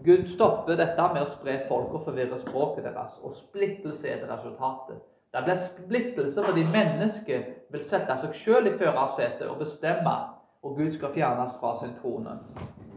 Gud 0.04 0.26
stopper 0.32 0.78
dette 0.80 1.08
med 1.12 1.22
å 1.26 1.32
spre 1.34 1.58
folk 1.68 1.92
og 1.98 2.06
forvirre 2.08 2.40
språket 2.40 2.86
deres. 2.88 3.18
Og 3.22 3.36
splittelse 3.36 4.08
er 4.08 4.24
resultatet. 4.24 5.02
Det 5.30 5.42
blir 5.46 5.56
splittelse 5.62 6.42
fordi 6.42 6.64
mennesket 6.72 7.50
vil 7.70 7.82
sette 7.86 8.16
seg 8.18 8.34
sjøl 8.34 8.66
i 8.66 8.76
førersetet 8.78 9.46
og 9.46 9.60
bestemme, 9.62 10.14
og 10.62 10.76
Gud 10.76 10.92
skal 10.96 11.14
fjernes 11.14 11.52
fra 11.60 11.76
sin 11.78 11.92
trone. 12.00 12.34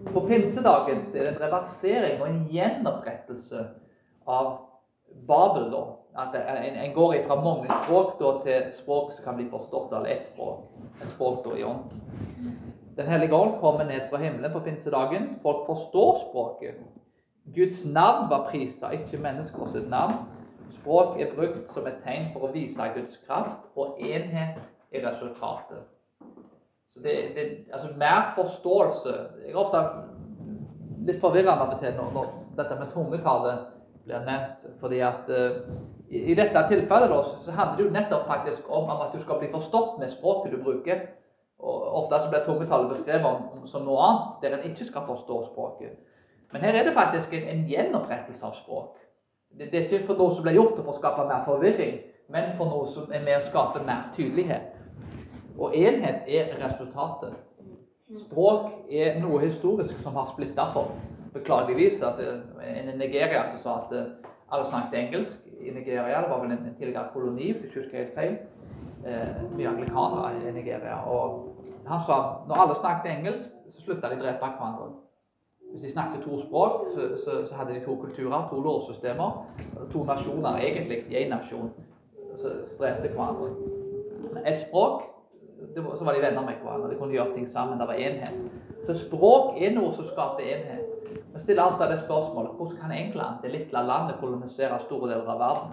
På 0.09 0.23
pinsedagen 0.27 1.05
er 1.13 1.27
det 1.27 1.33
en 1.35 1.41
reversering 1.43 2.21
og 2.21 2.29
en 2.29 2.41
gjenopprettelse 2.51 3.67
av 4.27 4.49
Babel. 5.27 5.69
da. 5.71 5.83
At 6.23 6.35
en, 6.37 6.75
en 6.77 6.93
går 6.93 7.15
fra 7.27 7.37
mange 7.41 7.69
språk 7.83 8.17
da, 8.19 8.33
til 8.45 8.73
språk 8.75 9.13
som 9.13 9.25
kan 9.25 9.37
bli 9.37 9.47
forstått 9.49 9.93
av 9.93 10.05
ett 10.09 10.27
språk. 10.33 10.67
Et 11.01 11.09
språk 11.15 11.45
da 11.45 11.55
i 11.57 11.63
ånden. 11.63 12.03
Den 12.97 13.07
hellige 13.09 13.33
ånd 13.33 13.55
kommer 13.61 13.87
ned 13.89 14.09
fra 14.09 14.19
himmelen 14.21 14.53
på 14.53 14.61
pinsedagen. 14.65 15.35
Folk 15.41 15.65
forstår 15.69 16.19
språket. 16.27 16.81
Guds 17.55 17.85
navn 17.85 18.29
var 18.29 18.49
prisa, 18.51 18.91
ikke 18.93 19.21
menneskers 19.21 19.77
navn. 19.89 20.25
Språk 20.79 21.19
er 21.21 21.33
brukt 21.35 21.73
som 21.73 21.87
et 21.87 22.01
tegn 22.05 22.31
for 22.33 22.47
å 22.47 22.53
vise 22.53 22.91
Guds 22.95 23.17
kraft, 23.27 23.65
og 23.75 23.99
enhet 24.01 24.59
er 24.93 25.05
resultatet. 25.07 25.85
Så 26.93 27.01
det, 27.01 27.13
det, 27.35 27.45
altså 27.73 27.87
Mer 27.97 28.33
forståelse 28.35 29.13
Jeg 29.41 29.51
er 29.51 29.57
ofte 29.57 29.79
litt 31.07 31.21
forvirrende 31.21 31.65
av 31.65 31.73
og 31.73 31.81
til 31.81 31.95
når, 31.97 32.11
når 32.13 32.27
dette 32.59 32.77
med 32.79 32.91
tungetallet 32.93 33.65
blir 34.05 34.21
nevnt. 34.27 34.67
fordi 34.79 34.99
at 35.01 35.29
uh, 35.29 35.73
i, 36.09 36.21
i, 36.31 36.35
dette 36.37 36.67
tilfellet 36.69 37.09
da, 37.09 37.19
så 37.23 37.51
handler 37.51 37.77
det 37.77 37.85
jo 37.85 37.95
nettopp 37.95 38.27
faktisk 38.27 38.69
om, 38.69 38.89
at 38.93 39.13
du 39.13 39.19
skal 39.19 39.39
bli 39.41 39.49
forstått 39.51 39.99
med 39.99 40.11
språket 40.11 40.53
du 40.53 40.61
bruker. 40.63 41.05
Og 41.63 41.83
Ofte 42.03 42.19
så 42.19 42.29
blir 42.29 42.43
tungetallet 42.45 42.91
beskrevet 42.91 43.25
om, 43.25 43.67
som 43.67 43.85
noe 43.87 44.03
annet, 44.03 44.33
der 44.43 44.57
en 44.57 44.65
ikke 44.69 44.85
skal 44.85 45.07
forstå 45.07 45.39
språket. 45.51 45.95
Men 46.51 46.61
her 46.67 46.75
er 46.77 46.87
det 46.87 46.93
faktisk 46.93 47.33
en, 47.33 47.47
en 47.49 47.63
gjenopprettelse 47.69 48.45
av 48.45 48.57
språk. 48.59 48.99
Det, 49.57 49.71
det, 49.71 49.79
er 49.79 49.83
ikke 49.85 50.07
for 50.07 50.17
noe 50.17 50.33
som 50.33 50.45
blir 50.45 50.57
gjort 50.57 50.79
for 50.79 50.93
å 50.93 50.97
skape 50.97 51.27
mer 51.29 51.43
forvirring, 51.45 51.99
men 52.33 52.53
for 52.57 52.71
noe 52.71 52.87
som 52.89 53.11
er 53.13 53.21
med 53.25 53.37
å 53.37 53.47
skape 53.47 53.83
mer 53.85 54.07
tydelighet. 54.15 54.73
Og 55.57 55.75
enhet 55.77 56.25
er 56.27 56.55
resultatet. 56.57 57.35
Språk 58.17 58.71
er 58.89 59.19
noe 59.21 59.41
historisk 59.43 59.99
som 60.01 60.17
har 60.17 60.29
splitta 60.31 60.71
folk. 60.73 60.95
Beklageligvis. 61.33 62.01
altså 62.01 62.39
En 62.61 62.89
i 62.89 62.97
Nigeria 62.97 63.45
som 63.51 63.59
sa 63.61 63.77
at 63.83 63.93
uh, 63.93 64.31
alle 64.53 64.65
snakket 64.69 64.99
engelsk 64.99 65.47
i 65.61 65.71
Nigeria. 65.71 66.21
Det 66.21 66.29
var 66.29 66.41
vel 66.41 66.51
en, 66.51 66.75
tidligere 66.79 67.09
koloni, 67.13 67.51
hvis 67.51 67.75
jeg 67.75 67.83
husker 67.83 67.97
helt 67.97 68.17
feil. 68.17 68.35
Eh, 69.05 69.55
mye 69.57 69.69
anglikanere 69.69 70.49
i 70.49 70.51
Nigeria. 70.51 70.95
Og 71.09 71.55
han 71.87 72.03
sa 72.05 72.19
at 72.19 72.47
når 72.47 72.61
alle 72.63 72.75
snakket 72.75 73.11
engelsk, 73.11 73.49
så 73.71 73.81
slutta 73.81 74.09
de 74.09 74.19
å 74.19 74.21
drepe 74.21 74.51
hverandre. 74.51 74.93
Hvis 75.73 75.81
de 75.81 75.91
snakket 75.91 76.21
to 76.23 76.39
språk, 76.39 76.83
så, 76.93 77.01
så, 77.23 77.31
så, 77.47 77.55
hadde 77.55 77.73
de 77.73 77.85
to 77.85 77.95
kulturer, 77.95 78.47
to 78.49 78.61
lovsystemer. 78.61 79.45
To 79.93 80.03
nasjoner, 80.05 80.57
egentlig, 80.61 80.97
i 81.09 81.15
én 81.23 81.29
nasjon, 81.33 81.71
Så 82.37 82.49
strevde 82.75 83.09
hverandre. 83.09 83.49
Et 84.45 84.59
språk, 84.59 85.01
var, 85.75 85.95
så 85.97 86.03
var 86.03 86.13
de 86.13 86.21
venner 86.21 86.41
med 86.45 86.61
hverandre. 86.61 86.91
De 86.91 86.99
kunne 86.99 87.13
gjøre 87.13 87.33
ting 87.33 87.49
sammen. 87.49 87.79
Det 87.79 87.87
var 87.87 87.93
enhet. 87.93 88.51
Så 88.85 88.93
språk 88.93 89.57
er 89.57 89.73
noe 89.73 89.93
som 89.97 90.05
skaper 90.05 90.45
enhet. 90.45 90.93
Vi 91.33 91.41
stiller 91.41 91.63
alltid 91.63 91.89
det 91.89 92.03
spørsmålet 92.05 92.51
hvordan 92.57 92.77
kan 92.81 92.91
England, 92.91 93.41
det 93.41 93.51
lille 93.51 93.85
landet, 93.87 94.19
kolonisere 94.19 94.79
store 94.79 95.09
deler 95.09 95.29
av 95.33 95.39
verden? 95.39 95.71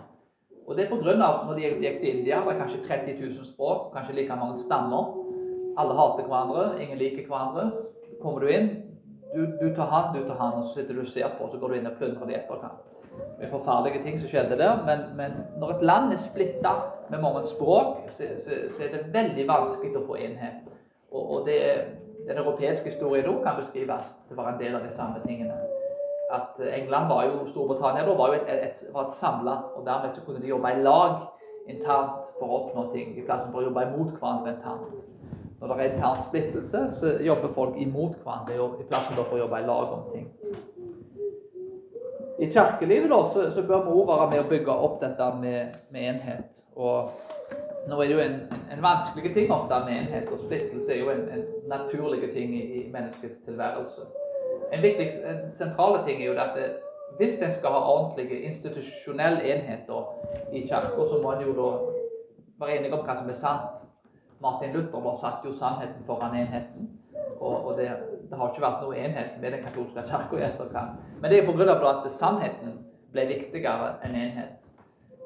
Og 0.66 0.76
det 0.76 0.84
er 0.84 0.90
pga. 0.90 1.14
når 1.46 1.54
de 1.54 1.62
gikk 1.62 2.00
til 2.00 2.18
India, 2.18 2.44
var 2.44 2.52
det 2.52 2.60
kanskje 2.60 2.84
30 2.88 3.20
000 3.20 3.46
språk, 3.46 3.92
kanskje 3.94 4.14
like 4.14 4.36
mange 4.36 4.58
stammer. 4.58 5.16
Alle 5.78 5.94
hater 5.94 6.24
hverandre, 6.28 6.82
ingen 6.82 6.98
liker 6.98 7.26
hverandre. 7.26 7.72
Kommer 8.22 8.40
du 8.40 8.46
inn, 8.46 8.68
du, 9.34 9.46
du, 9.60 9.74
tar 9.76 9.86
han, 9.86 10.14
du 10.14 10.28
tar 10.28 10.38
han, 10.38 10.58
og 10.58 10.64
så 10.64 10.74
sitter 10.74 10.94
du 10.94 11.00
og 11.04 11.10
ser 11.10 11.28
på, 11.38 11.44
og 11.44 11.52
så 11.52 11.60
går 11.60 11.72
du 11.72 11.78
inn 11.78 11.90
og 11.90 11.98
plundrer 11.98 12.30
det 12.30 12.38
etterkant. 12.40 12.86
Det 13.38 13.46
er 13.46 13.50
forferdelige 13.50 14.02
ting 14.04 14.18
som 14.20 14.30
skjedde 14.30 14.58
der, 14.58 14.82
men, 14.86 15.00
men 15.16 15.32
når 15.60 15.74
et 15.74 15.82
land 15.82 16.12
er 16.12 16.20
splitta 16.22 16.74
med 17.10 17.22
mange 17.22 17.42
språk, 17.46 18.10
så, 18.10 18.28
så, 18.44 18.60
så, 18.70 18.84
er 18.84 18.92
det 18.94 19.14
veldig 19.14 19.46
vanskelig 19.48 19.98
å 19.98 20.06
få 20.06 20.18
enhet. 20.20 20.68
Og, 21.10 21.22
og 21.22 21.48
det, 21.48 21.58
den 22.28 22.38
europeiske 22.38 22.92
historien 22.92 23.26
nå 23.26 23.40
kan 23.44 23.58
beskrives 23.58 24.06
til 24.28 24.36
å 24.36 24.42
være 24.42 24.54
en 24.54 24.62
del 24.62 24.78
av 24.78 24.86
de 24.86 24.94
samme 24.94 25.22
tingene. 25.26 25.56
At 26.30 26.60
England 26.62 27.10
var 27.10 27.24
jo 27.26 27.46
Storbritannia 27.50 28.06
da 28.06 28.14
var 28.14 28.34
jo 28.34 28.38
et, 28.38 28.50
et, 28.68 28.82
et 28.86 29.16
samla, 29.18 29.56
og 29.74 29.86
dermed 29.86 30.14
så 30.14 30.22
kunne 30.26 30.42
de 30.42 30.52
jobbe 30.52 30.70
i 30.70 30.82
lag 30.84 31.24
internt 31.70 32.30
for 32.38 32.46
å 32.46 32.60
oppnå 32.60 32.86
ting, 32.94 33.16
i 33.18 33.24
plassen 33.26 33.50
for 33.50 33.62
å 33.62 33.68
jobbe 33.68 33.88
imot 33.88 34.14
hverandre 34.20 34.54
internt. 34.54 35.02
Når 35.60 35.76
det 35.76 35.84
er 35.84 35.92
intern 35.92 36.22
splittelse, 36.28 36.80
så 37.00 37.06
jobber 37.20 37.52
folk 37.54 37.74
imot 37.76 38.16
hverandre 38.24 38.54
i 38.80 38.86
plassen 38.88 39.18
for 39.18 39.36
å 39.36 39.42
jobbe 39.42 39.60
i 39.60 39.66
lag 39.68 39.92
om 39.96 40.06
ting. 40.14 40.30
I 42.40 42.46
kirkelivet 42.48 43.10
da, 43.12 43.18
så, 43.34 43.50
så 43.54 43.62
bør 43.68 43.82
vi 43.84 43.96
være 44.08 44.28
med 44.30 44.40
å 44.40 44.48
bygge 44.48 44.76
opp 44.86 44.96
dette 45.02 45.26
med, 45.42 45.74
med 45.92 46.06
enhet. 46.08 46.62
Og 46.76 47.10
nå 47.88 47.98
er 48.00 48.08
det 48.08 48.14
jo 48.14 48.22
en, 48.24 48.38
en, 48.72 48.80
vanskelig 48.82 49.34
ting 49.34 49.52
ofte 49.52 49.82
med 49.84 49.98
enhet, 49.98 50.32
og 50.32 50.46
splittelse 50.46 50.94
er 50.94 51.02
jo 51.02 51.10
en, 51.12 51.26
en 51.36 51.44
naturlig 51.68 52.30
ting 52.32 52.54
i, 52.56 52.62
i, 52.78 52.86
menneskets 52.92 53.44
tilværelse. 53.44 54.08
En 54.72 54.82
viktig, 54.82 55.10
en 55.28 55.44
sentral 55.52 55.98
ting 56.06 56.22
er 56.22 56.30
jo 56.30 56.38
at 56.40 56.56
det, 56.56 56.70
hvis 57.18 57.36
en 57.42 57.52
skal 57.52 57.76
ha 57.76 57.84
ordentlige 57.92 58.40
institusjonelle 58.48 59.44
enheter 59.44 60.08
i 60.56 60.64
kirka, 60.64 61.08
så 61.10 61.20
må 61.20 61.34
en 61.34 61.44
jo 61.44 61.56
da 61.60 61.70
være 62.64 62.78
enig 62.78 62.94
om 62.94 63.04
hva 63.04 63.20
som 63.20 63.28
er 63.28 63.40
sant. 63.44 63.84
Martin 64.40 64.72
Luther 64.72 65.00
var 65.04 65.14
satt 65.20 65.44
jo 65.44 65.52
sannheten 65.56 66.04
foran 66.06 66.36
enheten. 66.36 66.88
Og, 67.40 67.66
og 67.66 67.76
det, 67.78 67.88
det, 68.30 68.38
har 68.38 68.50
ikke 68.50 68.64
vært 68.64 68.82
noe 68.84 68.96
enhet 68.96 69.36
med 69.40 69.54
den 69.54 69.62
katolske 69.64 70.04
kirka 70.08 70.38
i 70.38 70.46
etterkant. 70.48 71.04
Men 71.20 71.32
det 71.32 71.40
er 71.40 71.48
pga. 71.48 71.76
at 71.90 72.08
sannheten 72.12 72.78
ble 73.12 73.26
viktigere 73.28 73.94
enn 74.04 74.16
enhet. 74.16 74.56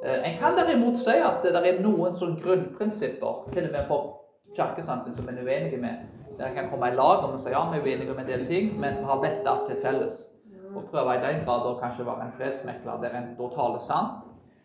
Eh, 0.05 0.19
en 0.29 0.39
kan 0.41 0.59
derimot 0.59 0.99
si 1.03 1.17
at 1.19 1.43
det 1.43 1.55
er 1.55 1.81
noen 1.83 2.19
sånn 2.19 2.37
grunnprinsipper, 2.43 3.49
til 3.55 3.69
og 3.69 3.73
med 3.73 3.89
for 3.89 4.11
kirkesansen, 4.57 5.17
som 5.17 5.29
en 5.29 5.39
er 5.39 5.47
uenige 5.47 5.81
med. 5.83 6.07
Der 6.39 6.55
kan 6.55 6.71
komme 6.71 6.91
i 6.91 6.99
lag 6.99 7.27
å 7.27 7.39
si 7.39 7.55
ja, 7.55 7.63
vi 7.71 7.79
er 7.79 7.87
uenige 7.87 8.15
om 8.15 8.23
en 8.23 8.31
del 8.31 8.47
ting, 8.47 8.75
men 8.81 8.99
vi 8.99 9.09
har 9.11 9.23
dette 9.23 9.57
til 9.69 9.83
felles. 9.83 10.21
Og 10.75 10.91
prøve 10.91 11.15
i 11.15 11.23
den 11.23 11.45
grad 11.47 11.67
å 11.67 11.77
kanskje 11.79 12.07
være 12.07 12.27
en 12.27 12.37
fredsmekler 12.39 13.03
der 13.03 13.15
en 13.15 13.35
da 13.39 13.51
taler 13.55 13.83
sant, 13.83 14.25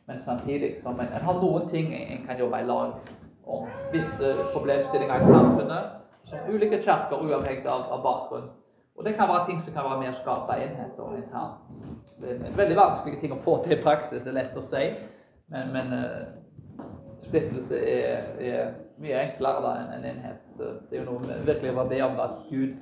men 0.10 0.22
samtidig 0.26 0.72
som 0.82 0.98
en, 0.98 1.12
en 1.14 1.26
har 1.28 1.42
noen 1.42 1.68
ting 1.70 1.94
en 1.94 2.24
kan 2.26 2.40
jobbe 2.40 2.64
i 2.64 2.66
lag 2.66 2.96
om 3.50 3.68
visse 3.92 4.34
problemstillinger 4.54 5.22
i 5.22 5.30
samfunnet, 5.34 5.96
som 6.30 6.50
ulike 6.54 6.82
kirker, 6.84 7.22
uavhengig 7.22 7.68
av, 7.68 7.88
av, 7.92 8.02
bakgrunn. 8.04 8.50
Og 8.96 9.06
det 9.06 9.16
kan 9.16 9.30
være 9.32 9.46
ting 9.48 9.62
som 9.64 9.74
kan 9.74 9.88
være 9.88 10.02
med 10.02 10.12
å 10.12 10.18
skape 10.20 10.58
enheter 10.60 11.16
internt. 11.18 11.64
Det 12.20 12.34
er 12.34 12.44
en 12.50 12.58
veldig 12.58 12.78
vanskelig 12.78 13.22
ting 13.22 13.34
å 13.34 13.40
få 13.44 13.62
til 13.64 13.78
i 13.78 13.82
praksis, 13.82 14.26
det 14.26 14.34
er 14.34 14.38
lett 14.42 14.60
å 14.60 14.66
si, 14.66 14.84
men, 15.50 15.72
men 15.74 15.94
uh, 15.96 16.84
splittelse 17.24 17.80
er, 17.80 18.28
er, 18.44 18.76
mye 19.00 19.22
enklere 19.24 19.64
da 19.64 19.74
enn 19.80 19.94
en 19.96 20.08
enhet. 20.12 20.46
Det 20.60 20.92
er 20.92 21.00
jo 21.00 21.08
noe 21.08 21.24
vi 21.24 21.40
virkelig 21.48 21.76
var 21.78 21.94
om 22.10 22.22
at 22.26 22.40
Gud 22.50 22.76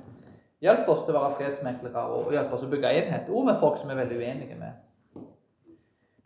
hjelper 0.66 0.92
oss 0.92 1.04
til 1.06 1.14
å 1.14 1.22
være 1.22 1.38
fredsmeklere 1.38 2.04
og 2.16 2.32
hjelper 2.34 2.56
oss 2.56 2.66
å 2.66 2.70
bygge 2.72 2.94
enhet, 3.00 3.30
og 3.30 3.46
med 3.46 3.60
folk 3.62 3.78
som 3.78 3.92
er 3.94 4.00
veldig 4.02 4.18
uenige 4.18 4.58
med. 4.58 5.24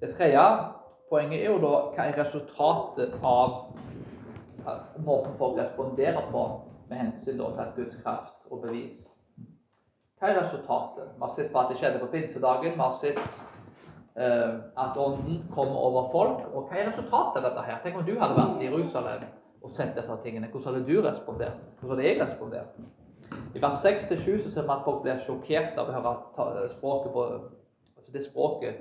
Det 0.01 0.15
tredje 0.17 0.47
poenget 1.13 1.43
er 1.43 1.51
jo 1.53 1.61
da 1.61 1.75
hva 1.93 2.07
er 2.09 2.17
resultatet 2.17 3.19
av 3.29 3.59
måten 4.97 5.35
folk 5.39 5.59
responderer 5.59 6.31
på 6.31 6.45
med 6.89 6.99
hensyn 6.99 7.39
til 7.39 7.61
at 7.63 7.75
Guds 7.77 7.97
kraft 8.03 8.51
og 8.51 8.63
bevis. 8.63 9.09
Hva 10.21 10.31
er 10.31 10.39
resultatet? 10.45 11.09
Vi 11.17 11.25
har 11.25 11.35
sett 11.35 11.53
på 11.53 11.59
at 11.59 11.71
det 11.73 11.79
skjedde 11.81 12.01
på 12.03 12.11
pinsedagen. 12.13 12.65
Vi 12.65 12.79
har 12.79 12.93
sett 13.01 13.23
uh, 14.15 14.61
at 14.85 14.99
ånden 14.99 15.41
kom 15.55 15.73
over 15.77 16.11
folk. 16.13 16.45
Og 16.53 16.69
hva 16.69 16.79
er 16.79 16.91
resultatet 16.93 17.41
av 17.41 17.49
dette 17.49 17.65
her? 17.67 17.81
Tenk 17.83 17.99
om 17.99 18.07
du 18.07 18.15
hadde 18.21 18.39
vært 18.39 18.63
i 18.63 18.69
Jerusalem 18.69 19.25
og 19.63 19.71
sett 19.71 19.97
disse 19.99 20.19
tingene. 20.23 20.51
Hvordan 20.53 20.79
hadde 20.79 20.87
du 20.87 21.03
respondert? 21.03 21.59
Hvordan 21.81 21.99
hadde 21.99 22.09
jeg 22.09 22.21
respondert? 22.21 22.79
I 23.55 23.63
vers 23.63 23.83
6-7 23.85 24.45
så 24.45 24.51
ser 24.53 24.67
vi 24.67 24.75
at 24.75 24.87
folk 24.87 25.03
blir 25.03 25.21
sjokkert 25.27 25.79
av 25.81 25.91
å 25.91 25.97
høre 25.97 26.69
språket 26.73 27.15
på, 27.15 27.27
altså 27.97 28.15
det 28.15 28.25
språket 28.27 28.81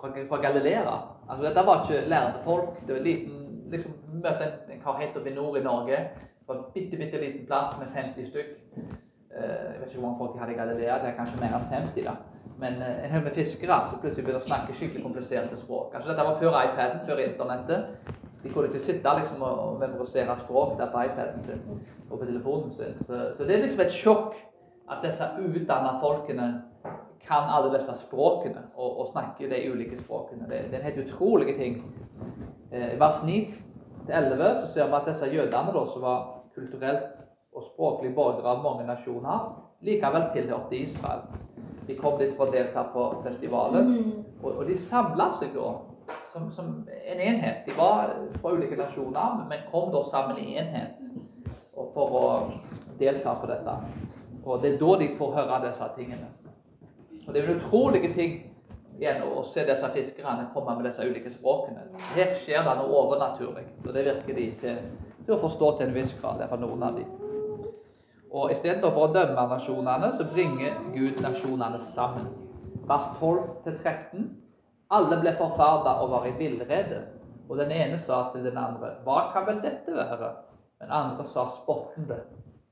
fra, 0.00 0.10
fra 0.28 0.40
Galilea. 0.42 0.94
Altså, 1.28 1.42
dette 1.46 1.66
var 1.66 1.82
ikke 1.82 2.06
lærde 2.08 2.42
folk. 2.46 2.78
Det 2.86 2.96
var 2.96 3.04
liten 3.04 3.40
liksom 3.72 3.96
møte 4.22 4.50
en, 4.50 4.80
kar 4.84 5.00
helt 5.00 5.16
oppe 5.16 5.30
i 5.30 5.34
nord 5.34 5.58
i 5.58 5.64
Norge. 5.64 5.98
På 6.46 6.52
en 6.52 6.64
bitte, 6.74 6.96
bitte 7.00 7.20
liten 7.20 7.46
plass 7.46 7.78
med 7.80 7.92
50 7.94 8.28
stykk. 8.30 8.52
Eh, 8.76 9.40
jeg 9.40 9.80
vet 9.80 9.88
ikke 9.88 10.00
hvor 10.00 10.08
mange 10.08 10.18
folk 10.18 10.34
de 10.34 10.42
hadde 10.42 10.52
i 10.52 10.60
Galilea. 10.60 10.98
Det 11.02 11.10
er 11.10 11.18
kanskje 11.18 11.40
mer 11.40 11.56
enn 11.58 11.70
50. 11.72 12.04
da. 12.08 12.16
Men 12.58 12.82
eh, 12.82 13.04
en 13.04 13.14
haug 13.14 13.24
med 13.24 13.38
fiskere 13.38 13.80
som 13.88 14.02
plutselig 14.02 14.26
begynner 14.26 14.42
å 14.42 14.48
snakke 14.48 14.76
skikkelig 14.76 15.02
kompliserte 15.06 15.58
språk. 15.58 15.90
Kanskje 15.92 16.12
dette 16.12 16.28
var 16.28 16.38
før 16.42 16.60
iPaden, 16.60 17.02
før 17.08 17.22
Internettet. 17.24 18.12
De 18.44 18.52
kunne 18.52 18.68
ikke 18.68 18.84
sitte 18.84 19.16
liksom, 19.18 19.42
og 19.42 19.80
memorisere 19.80 20.36
språk 20.44 20.76
der 20.78 20.92
på 20.92 21.06
iPaden 21.08 21.42
sin 21.42 21.62
og 22.10 22.18
på 22.18 22.26
telefonen 22.26 22.72
sin. 22.76 22.98
Så, 23.06 23.30
så 23.36 23.44
det 23.44 23.56
er 23.56 23.64
liksom 23.64 23.80
et 23.80 23.96
sjokk 23.96 24.36
at 24.92 25.00
disse 25.06 25.26
utdanna 25.40 25.96
folkene 26.02 26.48
kan 27.24 27.48
alle 27.48 27.72
disse 27.72 27.94
språkene 27.96 28.66
og, 28.76 28.98
og 29.00 29.06
snakker 29.12 29.48
de 29.48 29.62
ulike 29.72 29.96
språkene. 29.96 30.44
Det, 30.48 30.64
det 30.68 30.74
er 30.74 30.82
en 30.82 30.88
helt 30.90 31.06
utrolig 31.06 31.56
ting. 31.56 31.80
Eh, 32.72 33.00
vers 33.00 33.22
9. 33.24 33.38
11 34.08 34.60
så 34.60 34.72
ser 34.72 34.88
vi 34.90 34.98
at 34.98 35.08
disse 35.08 35.30
jødene, 35.32 35.72
da, 35.74 35.84
som 35.92 36.02
var 36.02 36.24
kulturelt 36.54 37.06
og 37.54 37.66
språklig 37.70 38.14
borgere 38.14 38.50
av 38.50 38.62
mange 38.64 38.86
nasjoner, 38.86 39.48
likevel 39.84 40.28
tilhørte 40.34 40.76
Israel. 40.76 41.24
De 41.86 41.96
kom 41.98 42.18
litt 42.20 42.36
for 42.36 42.48
å 42.48 42.54
delta 42.54 42.86
på 42.92 43.08
festivalen, 43.24 43.90
mm. 43.90 44.12
og, 44.42 44.50
og 44.52 44.64
de 44.68 44.76
samla 44.78 45.30
seg 45.40 45.52
da 45.56 45.74
som, 46.32 46.50
som, 46.52 46.70
en 46.88 47.20
enhet. 47.20 47.66
De 47.66 47.76
var 47.76 48.14
fra 48.40 48.52
ulike 48.52 48.78
nasjoner, 48.80 49.44
men 49.48 49.66
kom 49.70 49.92
da 49.94 50.02
sammen 50.10 50.40
i 50.40 50.56
enhet 50.60 51.04
for 51.74 52.16
å 52.20 52.24
delta 52.98 53.36
på 53.40 53.50
dette. 53.50 53.76
Og 54.44 54.62
det 54.62 54.74
er 54.74 54.80
da 54.80 54.96
de 55.00 55.12
får 55.18 55.36
høre 55.38 55.60
disse 55.68 55.90
tingene. 55.96 56.32
Og 57.24 57.32
det 57.32 57.40
er 57.40 57.48
en 57.48 57.60
utrolig 57.60 58.10
ting 58.16 58.34
igjen 58.98 59.24
å 59.26 59.42
se 59.46 59.64
disse 59.66 59.90
fiskerne 59.94 60.48
komme 60.54 60.76
med 60.78 60.88
disse 60.88 61.04
ulike 61.06 61.32
språkene. 61.32 61.88
Her 62.14 62.36
skjer 62.42 62.62
det 62.66 62.76
noe 62.78 63.00
overnaturlig, 63.02 63.66
og 63.84 63.90
det 63.94 64.06
virker 64.06 64.38
de 64.38 64.46
til, 64.60 64.80
til 65.24 65.34
å 65.36 65.42
forstå 65.42 65.70
til 65.78 65.88
en 65.88 65.98
viss 65.98 66.14
grad. 66.20 66.44
Fra 66.48 66.60
noen 66.60 66.86
av 66.86 66.98
dem. 66.98 67.10
Og 68.34 68.50
Istedenfor 68.50 68.96
å 68.98 69.10
dømme 69.14 69.44
nasjonene, 69.50 70.10
så 70.18 70.26
bringer 70.30 70.80
Gud 70.94 71.20
nasjonene 71.22 71.78
sammen. 71.94 72.30
Vers 72.88 73.12
12-13. 73.20 74.24
Alle 74.94 75.18
ble 75.22 75.34
forferda 75.38 75.98
og 76.02 76.10
var 76.12 76.26
i 76.28 76.34
villrede. 76.38 77.04
Og 77.48 77.60
den 77.60 77.70
ene 77.74 77.98
sa 78.02 78.24
til 78.32 78.46
den 78.46 78.58
andre, 78.58 78.94
hva 79.04 79.28
kan 79.34 79.46
vel 79.48 79.60
dette 79.62 79.94
være? 79.94 80.32
Den 80.82 80.90
andre 80.90 81.26
sa 81.30 81.46
spottende. 81.60 82.22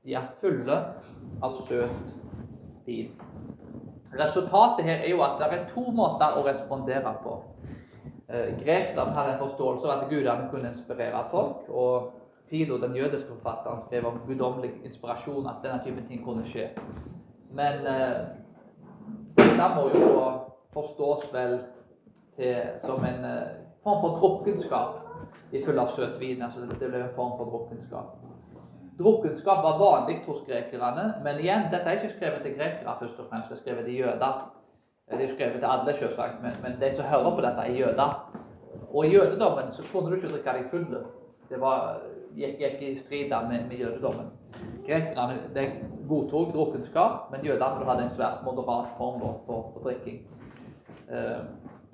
De 0.03 0.17
er 0.19 0.33
fulle 0.41 0.79
av 1.45 1.61
søt 1.69 2.17
vin. 2.87 3.13
Resultatet 4.19 4.85
her 4.85 5.05
er 5.05 5.11
jo 5.11 5.23
at 5.25 5.39
det 5.41 5.47
er 5.59 5.69
to 5.73 5.85
måter 5.97 6.37
å 6.37 6.45
respondere 6.47 7.15
på. 7.23 7.37
Grekland 8.33 9.13
har 9.17 9.29
en 9.29 9.41
forståelse 9.41 9.89
av 9.89 9.93
at 9.95 10.11
gudene 10.11 10.49
kunne 10.51 10.73
inspirere 10.73 11.25
folk. 11.31 11.69
og 11.69 12.13
Filo, 12.53 12.77
den 12.77 12.97
jødiske 12.97 13.29
forfatteren, 13.29 13.83
skrev 13.87 14.07
om 14.07 14.21
guddommelig 14.27 14.71
inspirasjon, 14.85 15.47
at 15.47 15.63
denne 15.63 15.81
typen 15.85 16.07
ting 16.09 16.25
kunne 16.25 16.45
skje. 16.45 16.67
Men 17.53 17.87
eh, 17.89 18.19
dette 19.39 19.69
må 19.77 19.87
jo 19.95 20.11
forstås 20.75 21.31
vel 21.33 21.59
til, 22.37 22.59
som 22.85 23.05
en 23.09 23.25
eh, 23.25 23.55
form 23.85 24.05
for 24.05 24.19
drukkenskap 24.21 25.01
i 25.53 25.65
full 25.65 25.81
av 25.81 25.95
søtvin. 25.97 26.43
altså 26.43 26.67
Det 26.69 26.91
ble 26.91 27.01
en 27.01 27.17
form 27.17 27.33
for 27.39 27.49
drukkenskap. 27.55 28.21
Drukkenskap 28.99 29.63
var 29.65 29.79
vanlig 29.79 30.19
hos 30.27 30.43
grekerne, 30.47 31.15
men 31.25 31.39
igjen, 31.41 31.71
dette 31.73 31.89
er 31.89 32.01
ikke 32.01 32.17
skrevet 32.17 32.43
til 32.45 32.57
grekere 32.59 32.97
først 33.01 33.21
og 33.21 33.31
fremst, 33.31 33.49
det 33.49 33.57
er 33.57 33.63
skrevet 33.63 33.85
til 33.89 33.99
jøder. 34.03 34.43
Det 35.13 35.25
er 35.25 35.33
skrevet 35.35 35.53
til 35.61 35.69
alle, 35.69 35.95
selvsagt, 35.99 36.43
men, 36.43 36.53
men, 36.63 36.81
de 36.81 36.91
som 36.97 37.05
hører 37.05 37.35
på 37.37 37.45
dette, 37.45 37.65
er 37.67 37.79
jøder. 37.81 38.13
Og 38.93 39.07
i 39.07 39.15
jødedommen 39.15 39.71
så 39.71 39.83
kunne 39.93 40.11
du 40.11 40.15
ikke 40.15 40.29
drikke 40.29 40.55
deg 40.59 40.69
full. 40.71 40.87
Det 41.49 41.61
var, 41.61 42.03
gikk, 42.37 42.61
gikk 42.61 42.83
i 42.83 42.93
strid 43.01 43.33
med, 43.49 43.67
med, 43.69 43.77
jødedommen. 43.81 44.31
Grekerne 44.87 45.41
de 45.55 45.67
godtok 46.09 46.53
drukkenskap, 46.55 47.31
men 47.33 47.45
jødene 47.45 47.89
hadde 47.89 48.05
en 48.05 48.15
svært 48.15 48.45
moderat 48.45 48.93
form 48.99 49.21
for, 49.21 49.73
for 49.73 49.81
drikking. 49.85 50.23
Uh, 51.09 51.45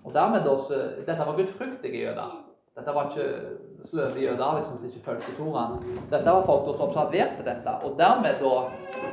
og 0.05 0.15
dermed 0.15 0.47
også, 0.47 0.75
Dette 1.07 1.27
var 1.27 1.37
gudfryktige 1.37 2.05
jøder. 2.05 2.48
Dette 2.79 2.95
var 2.95 3.09
ikke 3.11 3.89
sløve 3.91 4.21
jøder 4.23 4.57
liksom, 4.57 4.79
som 4.79 4.87
ikke 4.87 5.05
fulgte 5.05 5.33
Toraen. 5.39 5.81
Dette 6.13 6.31
var 6.31 6.45
folk 6.47 6.69
som 6.69 6.85
observerte 6.87 7.47
dette. 7.47 7.73
Og 7.85 7.97
dermed 7.99 8.39
da 8.43 8.53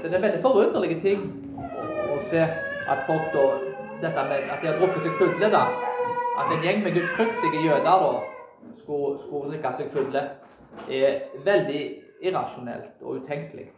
Det 0.03 0.13
er 0.13 0.21
veldig 0.21 0.41
forunderlige 0.43 1.01
ting 1.01 1.23
å, 1.57 2.17
se 2.29 2.43
at 2.93 2.99
folk 3.07 3.31
da 3.33 3.45
dette 4.03 4.25
med 4.29 4.51
at 4.53 4.61
de 4.61 4.69
har 4.69 4.77
drukket 4.79 5.07
seg 5.07 5.17
fulle. 5.21 5.49
da, 5.57 5.63
At 6.39 6.53
en 6.53 6.65
gjeng 6.67 6.83
med 6.83 6.93
gudfryktige 6.93 7.63
jøder 7.65 8.03
da 8.05 8.11
skulle, 8.83 9.17
skulle 9.25 9.49
drikke 9.49 9.73
seg 9.79 9.89
fulle, 9.95 10.23
er 10.89 11.21
veldig 11.45 11.83
irrasjonelt 12.21 13.01
og 13.01 13.23
utenkelig. 13.23 13.71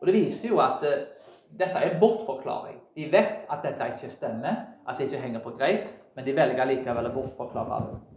Og 0.00 0.06
Det 0.06 0.14
viser 0.14 0.48
jo 0.48 0.62
at 0.64 0.80
uh, 0.80 1.24
dette 1.58 1.76
er 1.76 1.90
en 1.90 2.00
bortforklaring. 2.00 2.78
De 2.96 3.10
vet 3.12 3.44
at 3.52 3.66
dette 3.66 3.92
ikke 3.94 4.12
stemmer, 4.12 4.64
at 4.88 4.96
det 4.98 5.10
ikke 5.10 5.22
henger 5.26 5.44
på 5.44 5.58
greip, 5.58 5.92
men 6.16 6.24
de 6.24 6.36
velger 6.36 6.72
likevel 6.72 7.10
å 7.10 7.14
bortforklare 7.18 7.82
det. 7.90 8.09